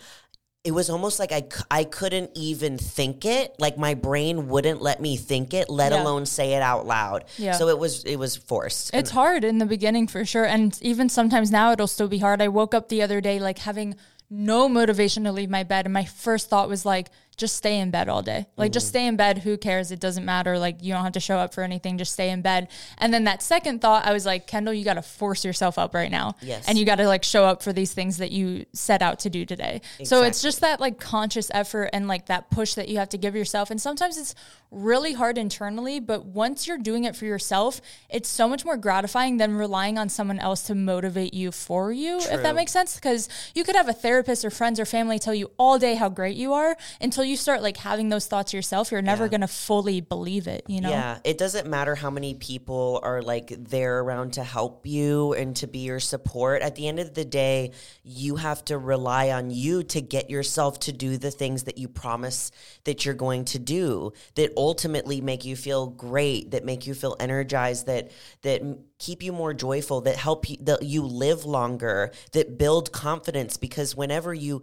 it 0.63 0.71
was 0.71 0.89
almost 0.89 1.19
like 1.19 1.31
I, 1.31 1.47
I 1.71 1.83
couldn't 1.85 2.31
even 2.35 2.77
think 2.77 3.23
it 3.23 3.55
like 3.59 3.77
my 3.77 3.93
brain 3.93 4.49
wouldn't 4.49 4.81
let 4.81 5.01
me 5.01 5.15
think 5.15 5.53
it 5.53 5.69
let 5.69 5.91
yeah. 5.91 6.03
alone 6.03 6.25
say 6.25 6.53
it 6.53 6.61
out 6.61 6.85
loud 6.85 7.25
yeah. 7.37 7.53
so 7.53 7.69
it 7.69 7.79
was 7.79 8.03
it 8.03 8.17
was 8.17 8.35
forced 8.35 8.93
it's 8.93 9.09
and 9.09 9.15
hard 9.15 9.43
in 9.43 9.59
the 9.59 9.65
beginning 9.65 10.07
for 10.07 10.25
sure 10.25 10.45
and 10.45 10.77
even 10.81 11.07
sometimes 11.07 11.49
now 11.49 11.71
it'll 11.71 11.87
still 11.87 12.09
be 12.09 12.17
hard 12.17 12.41
i 12.41 12.47
woke 12.47 12.73
up 12.73 12.89
the 12.89 13.01
other 13.01 13.21
day 13.21 13.39
like 13.39 13.59
having 13.59 13.95
no 14.29 14.67
motivation 14.67 15.23
to 15.23 15.31
leave 15.31 15.49
my 15.49 15.63
bed 15.63 15.85
and 15.85 15.93
my 15.93 16.05
first 16.05 16.49
thought 16.49 16.67
was 16.67 16.85
like 16.85 17.09
just 17.39 17.55
stay 17.55 17.79
in 17.79 17.89
bed 17.89 18.09
all 18.09 18.21
day. 18.21 18.45
Like, 18.57 18.71
mm. 18.71 18.73
just 18.73 18.89
stay 18.89 19.07
in 19.07 19.15
bed. 19.15 19.39
Who 19.39 19.57
cares? 19.57 19.91
It 19.91 19.99
doesn't 19.99 20.25
matter. 20.25 20.59
Like, 20.59 20.83
you 20.83 20.93
don't 20.93 21.03
have 21.03 21.13
to 21.13 21.19
show 21.19 21.37
up 21.37 21.53
for 21.53 21.63
anything. 21.63 21.97
Just 21.97 22.11
stay 22.11 22.29
in 22.29 22.41
bed. 22.41 22.67
And 22.97 23.13
then 23.13 23.23
that 23.23 23.41
second 23.41 23.81
thought, 23.81 24.05
I 24.05 24.13
was 24.13 24.25
like, 24.25 24.45
Kendall, 24.45 24.73
you 24.73 24.83
got 24.83 24.95
to 24.95 25.01
force 25.01 25.43
yourself 25.43 25.79
up 25.79 25.93
right 25.95 26.11
now. 26.11 26.35
Yes. 26.41 26.67
And 26.67 26.77
you 26.77 26.85
got 26.85 26.97
to 26.97 27.07
like 27.07 27.23
show 27.23 27.45
up 27.45 27.63
for 27.63 27.73
these 27.73 27.93
things 27.93 28.17
that 28.17 28.31
you 28.31 28.65
set 28.73 29.01
out 29.01 29.19
to 29.19 29.29
do 29.29 29.45
today. 29.45 29.75
Exactly. 29.75 30.05
So 30.05 30.23
it's 30.23 30.41
just 30.41 30.61
that 30.61 30.79
like 30.79 30.99
conscious 30.99 31.49
effort 31.53 31.89
and 31.93 32.07
like 32.07 32.27
that 32.27 32.51
push 32.51 32.75
that 32.75 32.89
you 32.89 32.97
have 32.97 33.09
to 33.09 33.17
give 33.17 33.35
yourself. 33.35 33.71
And 33.71 33.81
sometimes 33.81 34.17
it's 34.17 34.35
really 34.71 35.13
hard 35.13 35.37
internally, 35.37 35.99
but 35.99 36.25
once 36.25 36.67
you're 36.67 36.77
doing 36.77 37.03
it 37.03 37.15
for 37.15 37.25
yourself, 37.25 37.81
it's 38.09 38.29
so 38.29 38.47
much 38.47 38.63
more 38.63 38.77
gratifying 38.77 39.37
than 39.37 39.55
relying 39.55 39.97
on 39.97 40.09
someone 40.09 40.39
else 40.39 40.63
to 40.63 40.75
motivate 40.75 41.33
you 41.33 41.51
for 41.51 41.91
you, 41.91 42.19
True. 42.21 42.33
if 42.33 42.43
that 42.43 42.53
makes 42.53 42.71
sense. 42.71 42.95
Because 42.95 43.29
you 43.55 43.63
could 43.63 43.75
have 43.75 43.87
a 43.87 43.93
therapist 43.93 44.45
or 44.45 44.49
friends 44.49 44.79
or 44.79 44.85
family 44.85 45.17
tell 45.17 45.33
you 45.33 45.49
all 45.57 45.79
day 45.79 45.95
how 45.95 46.09
great 46.09 46.35
you 46.35 46.53
are 46.53 46.77
until 47.01 47.23
you 47.23 47.28
start 47.35 47.61
like 47.61 47.77
having 47.77 48.09
those 48.09 48.27
thoughts 48.27 48.53
yourself, 48.53 48.91
you're 48.91 49.01
never 49.01 49.25
yeah. 49.25 49.29
going 49.29 49.41
to 49.41 49.47
fully 49.47 50.01
believe 50.01 50.47
it, 50.47 50.63
you 50.67 50.81
know? 50.81 50.89
Yeah. 50.89 51.19
It 51.23 51.37
doesn't 51.37 51.67
matter 51.67 51.95
how 51.95 52.09
many 52.09 52.33
people 52.33 52.99
are 53.03 53.21
like 53.21 53.53
there 53.57 53.99
around 53.99 54.33
to 54.33 54.43
help 54.43 54.85
you 54.85 55.33
and 55.33 55.55
to 55.57 55.67
be 55.67 55.79
your 55.79 55.99
support. 55.99 56.61
At 56.61 56.75
the 56.75 56.87
end 56.87 56.99
of 56.99 57.13
the 57.13 57.25
day, 57.25 57.71
you 58.03 58.37
have 58.37 58.63
to 58.65 58.77
rely 58.77 59.31
on 59.31 59.51
you 59.51 59.83
to 59.83 60.01
get 60.01 60.29
yourself 60.29 60.79
to 60.81 60.91
do 60.91 61.17
the 61.17 61.31
things 61.31 61.63
that 61.63 61.77
you 61.77 61.87
promise 61.87 62.51
that 62.83 63.05
you're 63.05 63.15
going 63.15 63.45
to 63.45 63.59
do 63.59 64.13
that 64.35 64.53
ultimately 64.55 65.21
make 65.21 65.45
you 65.45 65.55
feel 65.55 65.87
great, 65.87 66.51
that 66.51 66.65
make 66.65 66.87
you 66.87 66.93
feel 66.93 67.15
energized, 67.19 67.87
that, 67.87 68.11
that, 68.41 68.61
keep 68.99 69.23
you 69.23 69.31
more 69.31 69.53
joyful 69.53 70.01
that 70.01 70.17
help 70.17 70.49
you 70.49 70.57
that 70.59 70.83
you 70.83 71.01
live 71.01 71.45
longer 71.45 72.11
that 72.33 72.57
build 72.57 72.91
confidence 72.91 73.55
because 73.55 73.95
whenever 73.95 74.33
you 74.33 74.61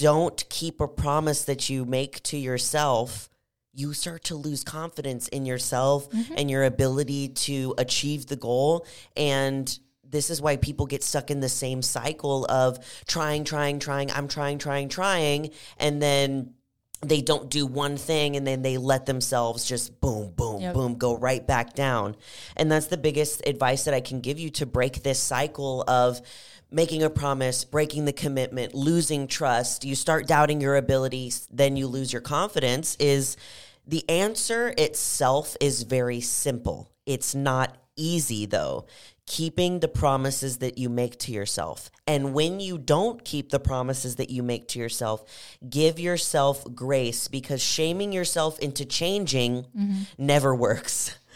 don't 0.00 0.48
keep 0.48 0.80
a 0.80 0.88
promise 0.88 1.44
that 1.44 1.68
you 1.68 1.84
make 1.84 2.22
to 2.24 2.36
yourself, 2.36 3.28
you 3.72 3.92
start 3.92 4.24
to 4.24 4.34
lose 4.34 4.64
confidence 4.64 5.28
in 5.28 5.46
yourself 5.46 6.10
mm-hmm. 6.10 6.34
and 6.36 6.50
your 6.50 6.64
ability 6.64 7.28
to 7.28 7.74
achieve 7.78 8.26
the 8.26 8.36
goal. 8.36 8.86
And 9.16 9.78
this 10.02 10.30
is 10.30 10.42
why 10.42 10.56
people 10.56 10.86
get 10.86 11.04
stuck 11.04 11.30
in 11.30 11.40
the 11.40 11.48
same 11.48 11.82
cycle 11.82 12.46
of 12.46 12.78
trying, 13.06 13.44
trying, 13.44 13.78
trying. 13.78 14.10
I'm 14.10 14.26
trying, 14.26 14.58
trying, 14.58 14.88
trying. 14.88 15.50
And 15.78 16.02
then 16.02 16.54
they 17.02 17.22
don't 17.22 17.48
do 17.48 17.66
one 17.66 17.96
thing 17.96 18.36
and 18.36 18.46
then 18.46 18.62
they 18.62 18.76
let 18.76 19.06
themselves 19.06 19.64
just 19.64 20.00
boom, 20.00 20.32
boom, 20.32 20.60
yep. 20.60 20.74
boom, 20.74 20.96
go 20.96 21.16
right 21.16 21.46
back 21.46 21.74
down. 21.74 22.16
And 22.56 22.70
that's 22.70 22.86
the 22.86 22.98
biggest 22.98 23.46
advice 23.46 23.84
that 23.84 23.94
I 23.94 24.00
can 24.00 24.20
give 24.20 24.38
you 24.38 24.50
to 24.50 24.66
break 24.66 25.02
this 25.02 25.18
cycle 25.18 25.84
of 25.86 26.20
making 26.70 27.02
a 27.02 27.10
promise, 27.10 27.64
breaking 27.64 28.04
the 28.04 28.12
commitment, 28.12 28.74
losing 28.74 29.26
trust, 29.26 29.84
you 29.84 29.94
start 29.94 30.26
doubting 30.26 30.60
your 30.60 30.76
abilities, 30.76 31.48
then 31.50 31.76
you 31.76 31.86
lose 31.86 32.12
your 32.12 32.22
confidence 32.22 32.96
is 32.96 33.36
the 33.86 34.08
answer 34.08 34.72
itself 34.78 35.56
is 35.60 35.82
very 35.82 36.20
simple. 36.20 36.92
It's 37.06 37.34
not 37.34 37.76
easy 37.96 38.46
though 38.46 38.86
keeping 39.30 39.78
the 39.78 39.86
promises 39.86 40.58
that 40.58 40.76
you 40.76 40.88
make 40.88 41.16
to 41.16 41.30
yourself. 41.30 41.88
And 42.04 42.34
when 42.34 42.58
you 42.58 42.78
don't 42.78 43.24
keep 43.24 43.50
the 43.50 43.60
promises 43.60 44.16
that 44.16 44.28
you 44.28 44.42
make 44.42 44.66
to 44.68 44.80
yourself, 44.80 45.22
give 45.68 46.00
yourself 46.00 46.64
grace 46.74 47.28
because 47.28 47.62
shaming 47.62 48.12
yourself 48.12 48.58
into 48.58 48.84
changing 48.84 49.66
mm-hmm. 49.66 50.02
never 50.18 50.52
works. 50.52 51.16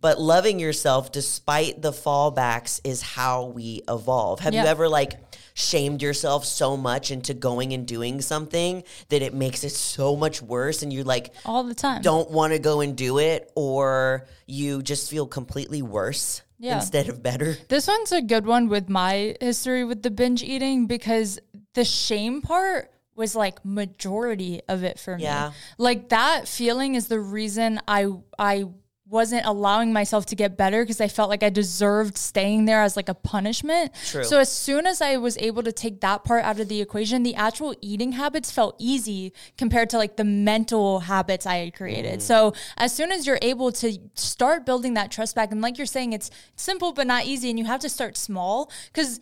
But 0.00 0.20
loving 0.20 0.58
yourself 0.58 1.12
despite 1.12 1.82
the 1.82 1.92
fallbacks 1.92 2.80
is 2.84 3.02
how 3.02 3.46
we 3.46 3.82
evolve. 3.88 4.40
Have 4.40 4.54
yeah. 4.54 4.62
you 4.62 4.68
ever 4.68 4.88
like 4.88 5.14
shamed 5.54 6.02
yourself 6.02 6.44
so 6.44 6.76
much 6.76 7.10
into 7.10 7.34
going 7.34 7.72
and 7.72 7.86
doing 7.86 8.20
something 8.20 8.84
that 9.08 9.22
it 9.22 9.34
makes 9.34 9.64
it 9.64 9.72
so 9.72 10.14
much 10.14 10.40
worse 10.40 10.84
and 10.84 10.92
you 10.92 11.02
like 11.02 11.34
all 11.44 11.64
the 11.64 11.74
time 11.74 12.00
don't 12.00 12.30
want 12.30 12.52
to 12.52 12.60
go 12.60 12.80
and 12.80 12.96
do 12.96 13.18
it 13.18 13.50
or 13.56 14.24
you 14.46 14.80
just 14.82 15.10
feel 15.10 15.26
completely 15.26 15.82
worse? 15.82 16.42
yeah. 16.58 16.76
instead 16.76 17.08
of 17.08 17.22
better. 17.22 17.56
This 17.68 17.88
one's 17.88 18.12
a 18.12 18.22
good 18.22 18.46
one 18.46 18.68
with 18.68 18.88
my 18.88 19.36
history 19.40 19.84
with 19.84 20.02
the 20.02 20.10
binge 20.10 20.42
eating 20.42 20.86
because 20.86 21.38
the 21.74 21.84
shame 21.84 22.42
part 22.42 22.92
was 23.14 23.34
like 23.34 23.64
majority 23.64 24.60
of 24.68 24.84
it 24.84 24.98
for 24.98 25.16
yeah. 25.18 25.48
me. 25.48 25.54
Like 25.78 26.08
that 26.10 26.48
feeling 26.48 26.94
is 26.94 27.08
the 27.08 27.20
reason 27.20 27.80
I 27.86 28.08
I 28.38 28.66
wasn't 29.10 29.44
allowing 29.46 29.92
myself 29.92 30.26
to 30.26 30.36
get 30.36 30.56
better 30.56 30.82
because 30.82 31.00
I 31.00 31.08
felt 31.08 31.30
like 31.30 31.42
I 31.42 31.48
deserved 31.48 32.18
staying 32.18 32.66
there 32.66 32.82
as 32.82 32.96
like 32.96 33.08
a 33.08 33.14
punishment. 33.14 33.92
True. 34.06 34.24
So 34.24 34.38
as 34.38 34.52
soon 34.52 34.86
as 34.86 35.00
I 35.00 35.16
was 35.16 35.38
able 35.38 35.62
to 35.62 35.72
take 35.72 36.00
that 36.00 36.24
part 36.24 36.44
out 36.44 36.60
of 36.60 36.68
the 36.68 36.80
equation, 36.80 37.22
the 37.22 37.34
actual 37.34 37.74
eating 37.80 38.12
habits 38.12 38.50
felt 38.50 38.76
easy 38.78 39.32
compared 39.56 39.90
to 39.90 39.98
like 39.98 40.16
the 40.16 40.24
mental 40.24 41.00
habits 41.00 41.46
I 41.46 41.56
had 41.56 41.74
created. 41.74 42.18
Mm. 42.18 42.22
So 42.22 42.52
as 42.76 42.92
soon 42.92 43.10
as 43.10 43.26
you're 43.26 43.38
able 43.40 43.72
to 43.72 43.98
start 44.14 44.66
building 44.66 44.94
that 44.94 45.10
trust 45.10 45.34
back 45.34 45.52
and 45.52 45.62
like 45.62 45.78
you're 45.78 45.86
saying 45.86 46.12
it's 46.12 46.30
simple 46.56 46.92
but 46.92 47.06
not 47.06 47.24
easy 47.24 47.48
and 47.48 47.58
you 47.58 47.64
have 47.64 47.80
to 47.80 47.88
start 47.88 48.16
small 48.16 48.70
cuz 48.92 49.20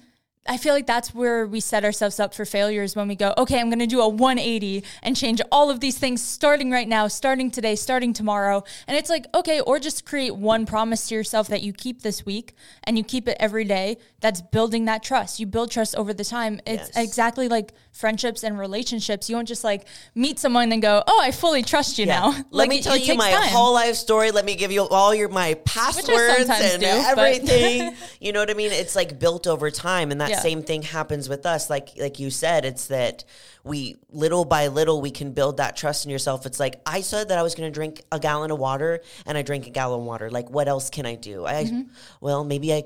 I 0.48 0.56
feel 0.56 0.74
like 0.74 0.86
that's 0.86 1.14
where 1.14 1.46
we 1.46 1.60
set 1.60 1.84
ourselves 1.84 2.20
up 2.20 2.34
for 2.34 2.44
failures 2.44 2.96
when 2.96 3.08
we 3.08 3.16
go, 3.16 3.34
okay, 3.38 3.60
I'm 3.60 3.68
going 3.68 3.78
to 3.80 3.86
do 3.86 4.00
a 4.00 4.08
180 4.08 4.84
and 5.02 5.16
change 5.16 5.40
all 5.50 5.70
of 5.70 5.80
these 5.80 5.98
things 5.98 6.22
starting 6.22 6.70
right 6.70 6.88
now, 6.88 7.08
starting 7.08 7.50
today, 7.50 7.76
starting 7.76 8.12
tomorrow. 8.12 8.64
And 8.86 8.96
it's 8.96 9.10
like, 9.10 9.26
okay, 9.34 9.60
or 9.60 9.78
just 9.78 10.04
create 10.06 10.36
one 10.36 10.66
promise 10.66 11.08
to 11.08 11.14
yourself 11.14 11.48
that 11.48 11.62
you 11.62 11.72
keep 11.72 12.02
this 12.02 12.24
week 12.24 12.54
and 12.84 12.96
you 12.96 13.04
keep 13.04 13.28
it 13.28 13.36
every 13.40 13.64
day. 13.64 13.98
That's 14.20 14.40
building 14.40 14.86
that 14.86 15.02
trust. 15.02 15.38
You 15.40 15.46
build 15.46 15.70
trust 15.70 15.94
over 15.96 16.12
the 16.12 16.24
time. 16.24 16.60
It's 16.66 16.90
yes. 16.94 17.04
exactly 17.04 17.48
like 17.48 17.72
friendships 17.92 18.44
and 18.44 18.58
relationships. 18.58 19.28
You 19.30 19.36
don't 19.36 19.46
just 19.46 19.64
like 19.64 19.86
meet 20.14 20.38
someone 20.38 20.72
and 20.72 20.82
go, 20.82 21.02
oh, 21.06 21.20
I 21.22 21.30
fully 21.30 21.62
trust 21.62 21.98
you 21.98 22.06
yeah. 22.06 22.20
now. 22.20 22.28
Let 22.28 22.52
like, 22.52 22.68
me 22.68 22.82
tell 22.82 22.96
you 22.96 23.14
my 23.14 23.30
time. 23.30 23.48
whole 23.48 23.74
life 23.74 23.94
story. 23.96 24.30
Let 24.30 24.44
me 24.44 24.54
give 24.54 24.72
you 24.72 24.86
all 24.88 25.14
your 25.14 25.28
my 25.28 25.54
passwords 25.64 26.48
and 26.48 26.82
do, 26.82 26.86
everything. 26.86 27.94
you 28.20 28.32
know 28.32 28.40
what 28.40 28.50
I 28.50 28.54
mean? 28.54 28.72
It's 28.72 28.96
like 28.96 29.18
built 29.18 29.46
over 29.46 29.70
time. 29.70 30.10
And 30.10 30.20
that's 30.20 30.30
yeah. 30.30 30.35
Same 30.42 30.62
thing 30.62 30.82
happens 30.82 31.28
with 31.28 31.46
us. 31.46 31.70
Like 31.70 31.90
like 31.98 32.18
you 32.18 32.30
said, 32.30 32.64
it's 32.64 32.88
that 32.88 33.24
we 33.64 33.96
little 34.10 34.44
by 34.44 34.68
little 34.68 35.00
we 35.00 35.10
can 35.10 35.32
build 35.32 35.56
that 35.58 35.76
trust 35.76 36.04
in 36.04 36.10
yourself. 36.10 36.46
It's 36.46 36.60
like 36.60 36.80
I 36.86 37.00
said 37.00 37.28
that 37.28 37.38
I 37.38 37.42
was 37.42 37.54
going 37.54 37.70
to 37.70 37.74
drink 37.74 38.04
a 38.12 38.18
gallon 38.18 38.50
of 38.50 38.58
water, 38.58 39.00
and 39.26 39.36
I 39.36 39.42
drank 39.42 39.66
a 39.66 39.70
gallon 39.70 40.00
of 40.00 40.06
water. 40.06 40.30
Like 40.30 40.50
what 40.50 40.68
else 40.68 40.90
can 40.90 41.06
I 41.06 41.14
do? 41.14 41.46
I 41.46 41.64
mm-hmm. 41.64 41.82
well 42.20 42.44
maybe 42.44 42.72
I 42.72 42.84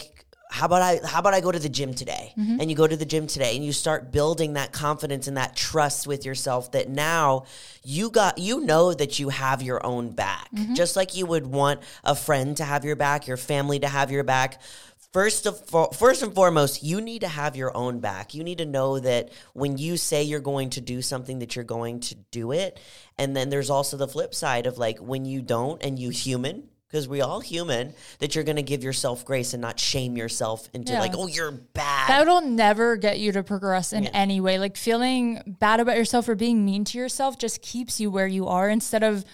how 0.51 0.67
about 0.67 0.83
I 0.83 1.01
how 1.07 1.21
about 1.21 1.33
I 1.33 1.41
go 1.41 1.53
to 1.53 1.59
the 1.59 1.69
gym 1.69 1.95
today? 1.95 2.33
Mm-hmm. 2.37 2.61
And 2.61 2.71
you 2.71 2.77
go 2.77 2.87
to 2.87 2.97
the 2.97 3.05
gym 3.05 3.29
today 3.29 3.55
and 3.55 3.65
you 3.65 3.73
start 3.73 4.11
building 4.11 4.55
that 4.55 4.73
confidence 4.73 5.29
and 5.29 5.37
that 5.37 5.55
trust 5.55 6.09
with 6.09 6.27
yourself 6.27 6.73
that 6.73 6.89
now 6.89 7.45
you 7.85 8.11
got 8.11 8.39
you 8.39 8.61
know 8.61 8.93
that 8.93 9.21
you 9.21 9.29
have 9.29 9.63
your 9.63 9.85
own 9.87 10.11
back. 10.11 10.51
Mm-hmm. 10.53 10.75
Just 10.75 10.97
like 10.97 11.17
you 11.17 11.25
would 11.25 11.47
want 11.47 11.81
a 12.03 12.17
friend 12.17 12.57
to 12.57 12.65
have 12.65 12.85
your 12.85 12.97
back, 12.97 13.29
your 13.29 13.37
family 13.37 13.79
to 13.79 13.89
have 13.89 14.11
your 14.11 14.25
back 14.25 14.61
first 15.13 15.47
of 15.47 15.97
first 15.97 16.23
and 16.23 16.35
foremost, 16.35 16.83
you 16.83 17.01
need 17.01 17.21
to 17.21 17.29
have 17.29 17.57
your 17.57 17.77
own 17.77 18.01
back. 18.01 18.35
You 18.35 18.45
need 18.45 18.59
to 18.59 18.67
know 18.67 18.99
that 19.01 19.31
when 19.53 19.79
you 19.79 19.97
say 19.97 20.23
you're 20.23 20.41
going 20.41 20.71
to 20.71 20.81
do 20.81 21.03
something 21.03 21.41
that 21.41 21.57
you're 21.57 21.65
going 21.65 22.01
to 22.01 22.15
do 22.31 22.53
it. 22.53 22.79
And 23.19 23.37
then 23.37 23.51
there's 23.51 23.71
also 23.71 23.97
the 23.97 24.09
flip 24.09 24.35
side 24.35 24.67
of 24.67 24.79
like 24.79 24.99
when 24.99 25.25
you 25.25 25.43
don't 25.43 25.83
and 25.83 25.99
you 25.99 26.11
human 26.11 26.69
because 26.91 27.07
we 27.07 27.21
all 27.21 27.41
human 27.41 27.95
that 28.19 28.35
you're 28.35 28.45
going 28.45 28.57
to 28.57 28.63
give 28.63 28.83
yourself 28.83 29.25
grace 29.25 29.53
and 29.53 29.61
not 29.61 29.79
shame 29.79 30.17
yourself 30.17 30.69
into 30.73 30.93
yeah. 30.93 31.01
like 31.01 31.13
oh 31.15 31.27
you're 31.29 31.53
bad 31.53 32.09
that'll 32.09 32.41
never 32.41 32.97
get 32.97 33.21
you 33.21 33.31
to 33.31 33.43
progress 33.43 33.93
in 33.93 34.05
yeah. 34.05 34.11
any 34.13 34.41
way 34.41 34.59
like 34.59 34.77
feeling 34.77 35.57
bad 35.61 35.79
about 35.79 35.97
yourself 35.97 36.29
or 36.29 36.35
being 36.35 36.65
mean 36.65 36.85
to 36.85 36.99
yourself 36.99 37.39
just 37.39 37.63
keeps 37.63 38.01
you 38.01 38.11
where 38.11 38.27
you 38.27 38.47
are 38.49 38.69
instead 38.69 39.05
of 39.05 39.25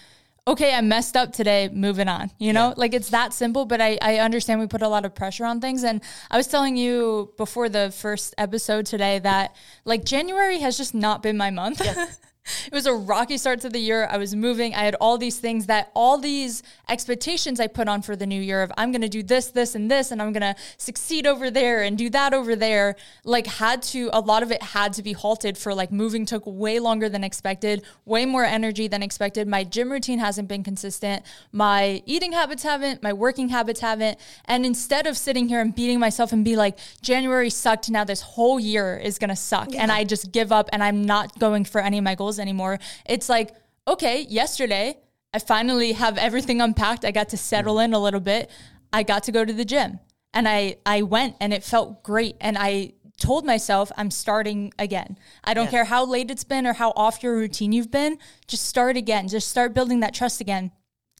okay, 0.47 0.73
I 0.73 0.81
messed 0.81 1.17
up 1.17 1.33
today, 1.33 1.69
moving 1.71 2.07
on. 2.07 2.31
You 2.39 2.53
know, 2.53 2.69
yeah. 2.69 2.73
like 2.77 2.93
it's 2.93 3.09
that 3.09 3.33
simple, 3.33 3.65
but 3.65 3.81
I, 3.81 3.97
I 4.01 4.17
understand 4.19 4.59
we 4.59 4.67
put 4.67 4.81
a 4.81 4.87
lot 4.87 5.05
of 5.05 5.13
pressure 5.13 5.45
on 5.45 5.59
things. 5.59 5.83
And 5.83 6.01
I 6.31 6.37
was 6.37 6.47
telling 6.47 6.77
you 6.77 7.33
before 7.37 7.69
the 7.69 7.91
first 7.91 8.33
episode 8.37 8.85
today 8.85 9.19
that 9.19 9.55
like 9.83 10.05
January 10.05 10.59
has 10.59 10.77
just 10.77 10.95
not 10.95 11.21
been 11.21 11.37
my 11.37 11.51
month. 11.51 11.81
it 12.65 12.73
was 12.73 12.85
a 12.85 12.93
rocky 12.93 13.37
start 13.37 13.61
to 13.61 13.69
the 13.69 13.79
year. 13.79 14.07
I 14.09 14.17
was 14.17 14.35
moving. 14.35 14.73
I 14.73 14.83
had 14.83 14.95
all 14.95 15.17
these 15.17 15.39
things 15.39 15.65
that 15.67 15.91
all 15.93 16.17
these 16.17 16.63
expectations 16.89 17.59
I 17.59 17.67
put 17.67 17.87
on 17.87 18.01
for 18.01 18.15
the 18.15 18.25
new 18.25 18.41
year 18.41 18.61
of 18.63 18.71
I'm 18.77 18.91
going 18.91 19.01
to 19.01 19.09
do 19.09 19.23
this, 19.23 19.47
this, 19.47 19.75
and 19.75 19.89
this, 19.89 20.11
and 20.11 20.21
I'm 20.21 20.33
going 20.33 20.41
to 20.41 20.55
succeed 20.77 21.27
over 21.27 21.51
there 21.51 21.83
and 21.83 21.97
do 21.97 22.09
that 22.11 22.33
over 22.33 22.55
there. 22.55 22.95
Like, 23.23 23.47
had 23.47 23.81
to, 23.83 24.09
a 24.13 24.19
lot 24.19 24.43
of 24.43 24.51
it 24.51 24.61
had 24.61 24.93
to 24.93 25.03
be 25.03 25.13
halted 25.13 25.57
for 25.57 25.73
like 25.73 25.91
moving 25.91 26.25
took 26.25 26.43
way 26.45 26.79
longer 26.79 27.09
than 27.09 27.23
expected, 27.23 27.83
way 28.05 28.25
more 28.25 28.45
energy 28.45 28.87
than 28.87 29.03
expected. 29.03 29.47
My 29.47 29.63
gym 29.63 29.91
routine 29.91 30.19
hasn't 30.19 30.47
been 30.47 30.63
consistent. 30.63 31.23
My 31.51 32.01
eating 32.05 32.31
habits 32.31 32.63
haven't, 32.63 33.03
my 33.03 33.13
working 33.13 33.49
habits 33.49 33.79
haven't. 33.79 34.19
And 34.45 34.65
instead 34.65 35.07
of 35.07 35.17
sitting 35.17 35.47
here 35.47 35.61
and 35.61 35.73
beating 35.73 35.99
myself 35.99 36.31
and 36.31 36.43
be 36.43 36.55
like, 36.55 36.77
January 37.01 37.49
sucked, 37.49 37.89
now 37.89 38.03
this 38.03 38.21
whole 38.21 38.59
year 38.59 38.97
is 38.97 39.17
going 39.17 39.29
to 39.29 39.35
suck. 39.35 39.73
Yeah. 39.73 39.81
And 39.83 39.91
I 39.91 40.03
just 40.03 40.31
give 40.31 40.51
up 40.51 40.69
and 40.71 40.83
I'm 40.83 41.03
not 41.03 41.37
going 41.39 41.65
for 41.65 41.81
any 41.81 41.97
of 41.97 42.03
my 42.03 42.15
goals 42.15 42.36
anymore. 42.39 42.79
It's 43.05 43.29
like, 43.29 43.55
okay, 43.87 44.21
yesterday 44.21 44.97
I 45.33 45.39
finally 45.39 45.93
have 45.93 46.17
everything 46.17 46.61
unpacked. 46.61 47.05
I 47.05 47.11
got 47.11 47.29
to 47.29 47.37
settle 47.37 47.79
in 47.79 47.93
a 47.93 47.99
little 47.99 48.19
bit. 48.19 48.49
I 48.91 49.03
got 49.03 49.23
to 49.23 49.31
go 49.31 49.45
to 49.45 49.53
the 49.53 49.65
gym 49.65 49.99
and 50.33 50.47
I 50.47 50.77
I 50.85 51.01
went 51.01 51.35
and 51.39 51.53
it 51.53 51.63
felt 51.63 52.03
great 52.03 52.35
and 52.39 52.57
I 52.57 52.93
told 53.19 53.45
myself 53.45 53.91
I'm 53.97 54.11
starting 54.11 54.71
again. 54.77 55.17
I 55.43 55.53
don't 55.53 55.65
yeah. 55.65 55.71
care 55.71 55.85
how 55.85 56.05
late 56.05 56.29
it's 56.29 56.43
been 56.43 56.67
or 56.67 56.73
how 56.73 56.93
off 56.95 57.23
your 57.23 57.35
routine 57.35 57.71
you've 57.71 57.91
been, 57.91 58.19
just 58.47 58.65
start 58.65 58.95
again. 58.95 59.27
Just 59.27 59.49
start 59.49 59.73
building 59.73 60.01
that 60.01 60.13
trust 60.13 60.39
again. 60.39 60.71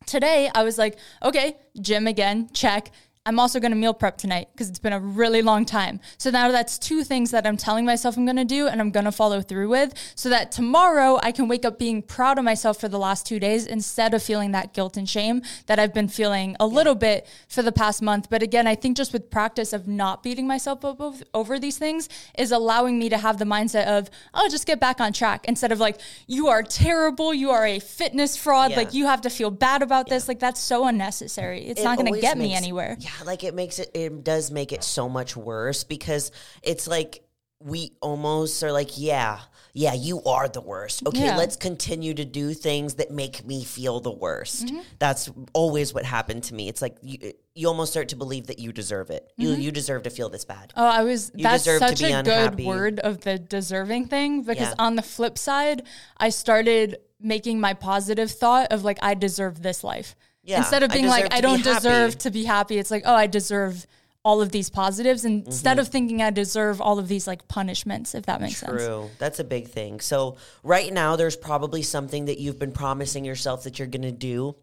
Today 0.05 0.49
I 0.53 0.63
was 0.63 0.77
like, 0.77 0.97
okay, 1.23 1.57
gym 1.81 2.07
again, 2.07 2.49
check. 2.53 2.91
I'm 3.27 3.39
also 3.39 3.59
going 3.59 3.73
to 3.73 3.77
meal 3.77 3.93
prep 3.93 4.17
tonight 4.17 4.47
because 4.53 4.69
it's 4.69 4.79
been 4.79 4.93
a 4.93 5.01
really 5.01 5.41
long 5.41 5.65
time. 5.65 5.99
So 6.17 6.29
now 6.29 6.49
that's 6.49 6.79
two 6.79 7.03
things 7.03 7.31
that 7.31 7.45
I'm 7.45 7.57
telling 7.57 7.83
myself 7.83 8.15
I'm 8.15 8.23
going 8.23 8.37
to 8.37 8.45
do 8.45 8.69
and 8.69 8.79
I'm 8.79 8.89
going 8.89 9.03
to 9.03 9.11
follow 9.11 9.41
through 9.41 9.67
with 9.67 9.93
so 10.15 10.29
that 10.29 10.49
tomorrow 10.49 11.19
I 11.21 11.33
can 11.33 11.49
wake 11.49 11.65
up 11.65 11.77
being 11.77 12.01
proud 12.01 12.37
of 12.37 12.45
myself 12.45 12.79
for 12.79 12.87
the 12.87 12.97
last 12.97 13.27
two 13.27 13.37
days 13.37 13.67
instead 13.67 14.13
of 14.13 14.23
feeling 14.23 14.53
that 14.53 14.73
guilt 14.73 14.95
and 14.95 15.09
shame 15.09 15.41
that 15.65 15.77
I've 15.77 15.93
been 15.93 16.07
feeling 16.07 16.55
a 16.57 16.65
little 16.65 16.95
bit 16.95 17.27
for 17.49 17.61
the 17.61 17.73
past 17.73 18.01
month. 18.01 18.29
But 18.29 18.41
again, 18.41 18.65
I 18.65 18.75
think 18.75 18.95
just 18.95 19.11
with 19.11 19.29
practice 19.29 19.73
of 19.73 19.89
not 19.89 20.23
beating 20.23 20.47
myself 20.47 20.85
up 20.85 21.01
over 21.33 21.59
these 21.59 21.77
things 21.77 22.07
is 22.37 22.53
allowing 22.53 22.97
me 22.97 23.09
to 23.09 23.17
have 23.17 23.39
the 23.39 23.45
mindset 23.45 23.87
of, 23.87 24.09
oh, 24.33 24.47
just 24.47 24.65
get 24.65 24.79
back 24.79 25.01
on 25.01 25.11
track 25.11 25.43
instead 25.49 25.73
of 25.73 25.81
like, 25.81 25.99
you 26.27 26.47
are 26.47 26.63
terrible. 26.63 27.33
You 27.33 27.51
are 27.51 27.65
a 27.65 27.79
fitness 27.79 28.37
fraud. 28.37 28.71
Yeah. 28.71 28.77
Like 28.77 28.93
you 28.93 29.05
have 29.07 29.19
to 29.21 29.29
feel 29.29 29.51
bad 29.51 29.81
about 29.81 30.07
yeah. 30.07 30.13
this. 30.13 30.29
Like 30.29 30.39
that's 30.39 30.61
so 30.61 30.87
unnecessary. 30.87 31.65
It's 31.67 31.81
it 31.81 31.83
not 31.83 31.97
going 31.97 32.13
to 32.13 32.21
get 32.21 32.37
me 32.37 32.53
anywhere. 32.53 32.95
Yeah 33.01 33.16
like 33.25 33.43
it 33.43 33.53
makes 33.53 33.79
it 33.79 33.91
it 33.93 34.23
does 34.23 34.51
make 34.51 34.71
it 34.71 34.83
so 34.83 35.09
much 35.09 35.35
worse 35.35 35.83
because 35.83 36.31
it's 36.63 36.87
like 36.87 37.23
we 37.59 37.93
almost 38.01 38.63
are 38.63 38.71
like, 38.71 38.91
yeah, 38.97 39.39
yeah, 39.73 39.93
you 39.93 40.21
are 40.23 40.47
the 40.47 40.61
worst. 40.61 41.05
Okay, 41.07 41.25
yeah. 41.25 41.37
let's 41.37 41.55
continue 41.55 42.13
to 42.13 42.23
do 42.23 42.53
things 42.53 42.95
that 42.95 43.09
make 43.09 43.45
me 43.45 43.63
feel 43.63 43.99
the 43.99 44.11
worst. 44.11 44.67
Mm-hmm. 44.67 44.79
That's 44.99 45.29
always 45.53 45.93
what 45.93 46.05
happened 46.05 46.43
to 46.43 46.53
me. 46.53 46.69
It's 46.69 46.83
like 46.83 46.97
you, 47.01 47.33
you 47.55 47.67
almost 47.67 47.91
start 47.91 48.09
to 48.09 48.15
believe 48.15 48.47
that 48.47 48.59
you 48.59 48.71
deserve 48.71 49.09
it. 49.09 49.31
Mm-hmm. 49.31 49.41
You 49.41 49.57
you 49.57 49.71
deserve 49.71 50.03
to 50.03 50.11
feel 50.11 50.29
this 50.29 50.45
bad. 50.45 50.71
Oh, 50.75 50.85
I 50.85 51.03
was. 51.03 51.31
You 51.33 51.43
that's 51.43 51.63
such 51.63 52.01
a 52.01 52.11
unhappy. 52.11 52.57
good 52.57 52.65
word 52.65 52.99
of 52.99 53.21
the 53.21 53.39
deserving 53.39 54.07
thing 54.07 54.43
because 54.43 54.69
yeah. 54.69 54.75
on 54.77 54.95
the 54.95 55.01
flip 55.01 55.37
side, 55.37 55.83
I 56.17 56.29
started 56.29 56.97
making 57.19 57.59
my 57.59 57.73
positive 57.73 58.29
thought 58.29 58.71
of 58.71 58.83
like 58.83 58.99
I 59.01 59.15
deserve 59.15 59.63
this 59.63 59.83
life. 59.83 60.15
Yeah, 60.47 60.59
Instead 60.59 60.83
of 60.83 60.91
being 60.91 61.07
like, 61.07 61.33
I 61.33 61.41
don't 61.41 61.61
deserve 61.61 62.17
to 62.19 62.31
be 62.31 62.45
happy, 62.45 62.77
it's 62.77 62.89
like, 62.89 63.03
oh, 63.05 63.13
I 63.13 63.27
deserve 63.27 63.85
all 64.23 64.41
of 64.41 64.49
these 64.51 64.69
positives 64.69 65.25
mm-hmm. 65.25 65.45
instead 65.45 65.77
of 65.77 65.89
thinking 65.89 66.21
I 66.21 66.29
deserve 66.29 66.79
all 66.79 66.99
of 66.99 67.09
these 67.09 67.27
like 67.27 67.49
punishments, 67.49 68.15
if 68.15 68.27
that 68.27 68.39
makes 68.39 68.57
sense. 68.57 68.81
True. 68.81 69.09
That's 69.19 69.39
a 69.39 69.43
big 69.43 69.67
thing. 69.67 69.99
So, 69.99 70.37
right 70.63 70.91
now, 70.91 71.17
there's 71.17 71.35
probably 71.35 71.81
something 71.81 72.25
that 72.25 72.39
you've 72.39 72.57
been 72.57 72.71
promising 72.71 73.25
yourself 73.25 73.65
that 73.65 73.77
you're 73.77 73.89
going 73.89 74.03
to 74.03 74.11
do 74.13 74.55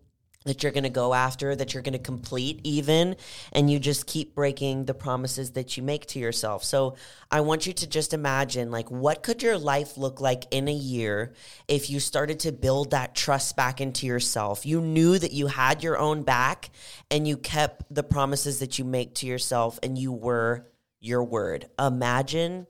that 0.44 0.62
you're 0.62 0.72
going 0.72 0.84
to 0.84 0.90
go 0.90 1.14
after, 1.14 1.56
that 1.56 1.72
you're 1.72 1.82
going 1.82 1.94
to 1.94 1.98
complete, 1.98 2.60
even, 2.64 3.16
and 3.52 3.70
you 3.70 3.78
just 3.78 4.06
keep 4.06 4.34
breaking 4.34 4.84
the 4.84 4.94
promises 4.94 5.52
that 5.52 5.76
you 5.76 5.82
make 5.82 6.06
to 6.06 6.18
yourself. 6.18 6.64
So, 6.64 6.96
I 7.30 7.40
want 7.40 7.66
you 7.66 7.72
to 7.72 7.86
just 7.88 8.12
imagine 8.14 8.70
like, 8.70 8.90
what 8.90 9.22
could 9.22 9.42
your 9.42 9.58
life 9.58 9.96
look 9.96 10.20
like 10.20 10.44
in 10.50 10.68
a 10.68 10.72
year 10.72 11.32
if 11.66 11.90
you 11.90 11.98
started 11.98 12.40
to 12.40 12.52
build 12.52 12.90
that 12.90 13.14
trust 13.14 13.56
back 13.56 13.80
into 13.80 14.06
yourself? 14.06 14.64
You 14.66 14.80
knew 14.80 15.18
that 15.18 15.32
you 15.32 15.48
had 15.48 15.82
your 15.82 15.98
own 15.98 16.22
back 16.22 16.70
and 17.10 17.26
you 17.26 17.36
kept 17.36 17.92
the 17.92 18.02
promises 18.02 18.60
that 18.60 18.78
you 18.78 18.84
make 18.84 19.14
to 19.16 19.26
yourself 19.26 19.78
and 19.82 19.98
you 19.98 20.12
were 20.12 20.68
your 21.00 21.24
word. 21.24 21.68
Imagine 21.78 22.66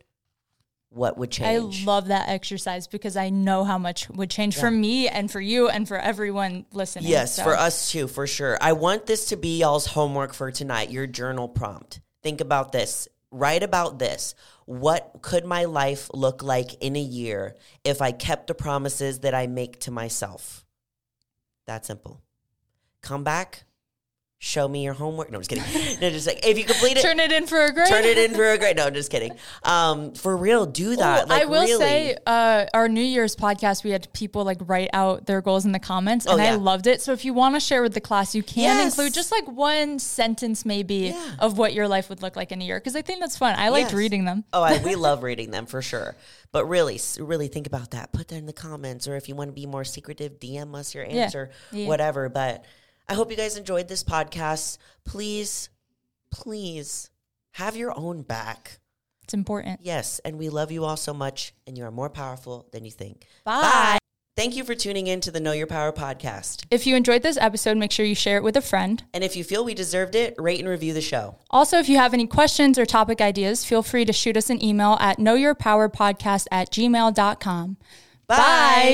what 0.94 1.18
would 1.18 1.30
change. 1.30 1.82
I 1.82 1.84
love 1.84 2.08
that 2.08 2.28
exercise 2.28 2.86
because 2.86 3.16
I 3.16 3.30
know 3.30 3.64
how 3.64 3.78
much 3.78 4.08
would 4.10 4.30
change 4.30 4.56
yeah. 4.56 4.62
for 4.62 4.70
me 4.70 5.08
and 5.08 5.30
for 5.30 5.40
you 5.40 5.68
and 5.68 5.86
for 5.86 5.98
everyone 5.98 6.66
listening. 6.72 7.10
Yes, 7.10 7.36
so. 7.36 7.42
for 7.42 7.56
us 7.56 7.90
too, 7.90 8.06
for 8.06 8.26
sure. 8.26 8.56
I 8.60 8.72
want 8.72 9.06
this 9.06 9.26
to 9.26 9.36
be 9.36 9.58
y'all's 9.58 9.86
homework 9.86 10.32
for 10.32 10.50
tonight, 10.50 10.90
your 10.90 11.06
journal 11.06 11.48
prompt. 11.48 12.00
Think 12.22 12.40
about 12.40 12.72
this. 12.72 13.08
Write 13.30 13.64
about 13.64 13.98
this. 13.98 14.34
What 14.66 15.18
could 15.20 15.44
my 15.44 15.64
life 15.64 16.08
look 16.14 16.42
like 16.42 16.74
in 16.74 16.94
a 16.94 17.00
year 17.00 17.56
if 17.82 18.00
I 18.00 18.12
kept 18.12 18.46
the 18.46 18.54
promises 18.54 19.20
that 19.20 19.34
I 19.34 19.48
make 19.48 19.80
to 19.80 19.90
myself? 19.90 20.64
That 21.66 21.84
simple. 21.84 22.22
Come 23.02 23.24
back, 23.24 23.64
show 24.38 24.68
me 24.68 24.84
your 24.84 24.92
homework. 24.92 25.30
No, 25.30 25.38
I'm 25.38 25.42
just 25.42 25.50
kidding. 25.50 25.98
No, 26.00 26.10
just 26.10 26.26
like 26.26 26.46
if 26.46 26.58
you 26.58 26.64
complete 26.64 26.96
it, 26.96 27.02
turn 27.02 27.20
it 27.20 27.32
in 27.32 27.46
for 27.46 27.64
a 27.64 27.72
grade. 27.72 27.88
Turn 27.88 28.04
it 28.04 28.18
in 28.18 28.34
for 28.34 28.50
a 28.50 28.58
grade. 28.58 28.76
No, 28.76 28.86
I'm 28.86 28.94
just 28.94 29.10
kidding. 29.10 29.32
Um, 29.62 30.12
for 30.12 30.36
real, 30.36 30.66
do 30.66 30.96
that. 30.96 31.24
Ooh, 31.24 31.28
like, 31.28 31.42
I 31.42 31.44
will 31.46 31.62
really. 31.62 31.78
say, 31.78 32.16
uh, 32.26 32.66
our 32.74 32.88
New 32.88 33.02
Year's 33.02 33.36
podcast, 33.36 33.84
we 33.84 33.90
had 33.90 34.12
people 34.12 34.44
like 34.44 34.58
write 34.66 34.90
out 34.92 35.26
their 35.26 35.40
goals 35.40 35.64
in 35.64 35.72
the 35.72 35.78
comments, 35.78 36.26
and 36.26 36.40
oh, 36.40 36.44
yeah. 36.44 36.52
I 36.52 36.54
loved 36.56 36.86
it. 36.86 37.00
So 37.00 37.12
if 37.12 37.24
you 37.24 37.32
want 37.32 37.54
to 37.54 37.60
share 37.60 37.82
with 37.82 37.94
the 37.94 38.00
class, 38.00 38.34
you 38.34 38.42
can 38.42 38.64
yes. 38.64 38.92
include 38.92 39.14
just 39.14 39.30
like 39.30 39.46
one 39.46 39.98
sentence, 39.98 40.64
maybe, 40.64 41.14
yeah. 41.14 41.36
of 41.38 41.56
what 41.56 41.72
your 41.72 41.88
life 41.88 42.08
would 42.08 42.20
look 42.20 42.36
like 42.36 42.52
in 42.52 42.60
a 42.60 42.64
year, 42.64 42.78
because 42.78 42.96
I 42.96 43.02
think 43.02 43.20
that's 43.20 43.38
fun. 43.38 43.54
I 43.56 43.68
liked 43.68 43.90
yes. 43.90 43.94
reading 43.94 44.24
them. 44.24 44.44
Oh, 44.52 44.62
I, 44.62 44.82
we 44.82 44.94
love 44.96 45.22
reading 45.22 45.52
them 45.52 45.66
for 45.66 45.80
sure. 45.80 46.16
But 46.52 46.66
really, 46.66 47.00
really 47.18 47.48
think 47.48 47.66
about 47.66 47.92
that. 47.92 48.12
Put 48.12 48.28
that 48.28 48.36
in 48.36 48.46
the 48.46 48.52
comments, 48.52 49.08
or 49.08 49.16
if 49.16 49.28
you 49.28 49.34
want 49.34 49.48
to 49.48 49.52
be 49.52 49.66
more 49.66 49.84
secretive, 49.84 50.38
DM 50.38 50.74
us 50.74 50.94
your 50.94 51.04
answer, 51.04 51.50
yeah. 51.72 51.86
whatever. 51.88 52.28
But 52.28 52.64
I 53.08 53.14
hope 53.14 53.30
you 53.30 53.36
guys 53.36 53.56
enjoyed 53.56 53.88
this 53.88 54.02
podcast. 54.02 54.78
Please, 55.04 55.68
please 56.30 57.10
have 57.52 57.76
your 57.76 57.96
own 57.96 58.22
back. 58.22 58.78
It's 59.22 59.34
important. 59.34 59.80
Yes. 59.82 60.20
And 60.24 60.38
we 60.38 60.48
love 60.48 60.70
you 60.70 60.84
all 60.84 60.96
so 60.96 61.14
much, 61.14 61.54
and 61.66 61.76
you 61.78 61.84
are 61.84 61.90
more 61.90 62.10
powerful 62.10 62.68
than 62.72 62.84
you 62.84 62.90
think. 62.90 63.26
Bye. 63.44 63.60
Bye. 63.62 63.98
Thank 64.36 64.56
you 64.56 64.64
for 64.64 64.74
tuning 64.74 65.06
in 65.06 65.20
to 65.20 65.30
the 65.30 65.38
Know 65.38 65.52
Your 65.52 65.68
Power 65.68 65.92
podcast. 65.92 66.64
If 66.68 66.88
you 66.88 66.96
enjoyed 66.96 67.22
this 67.22 67.36
episode, 67.36 67.76
make 67.76 67.92
sure 67.92 68.04
you 68.04 68.16
share 68.16 68.36
it 68.36 68.42
with 68.42 68.56
a 68.56 68.60
friend. 68.60 69.00
And 69.14 69.22
if 69.22 69.36
you 69.36 69.44
feel 69.44 69.64
we 69.64 69.74
deserved 69.74 70.16
it, 70.16 70.34
rate 70.38 70.58
and 70.58 70.68
review 70.68 70.92
the 70.92 71.00
show. 71.00 71.38
Also, 71.50 71.78
if 71.78 71.88
you 71.88 71.98
have 71.98 72.12
any 72.12 72.26
questions 72.26 72.76
or 72.76 72.84
topic 72.84 73.20
ideas, 73.20 73.64
feel 73.64 73.84
free 73.84 74.04
to 74.04 74.12
shoot 74.12 74.36
us 74.36 74.50
an 74.50 74.62
email 74.62 74.96
at 74.98 75.18
knowyourpowerpodcast 75.18 76.46
at 76.50 76.72
gmail.com. 76.72 77.76
Bye. 78.26 78.36
Bye. 78.36 78.90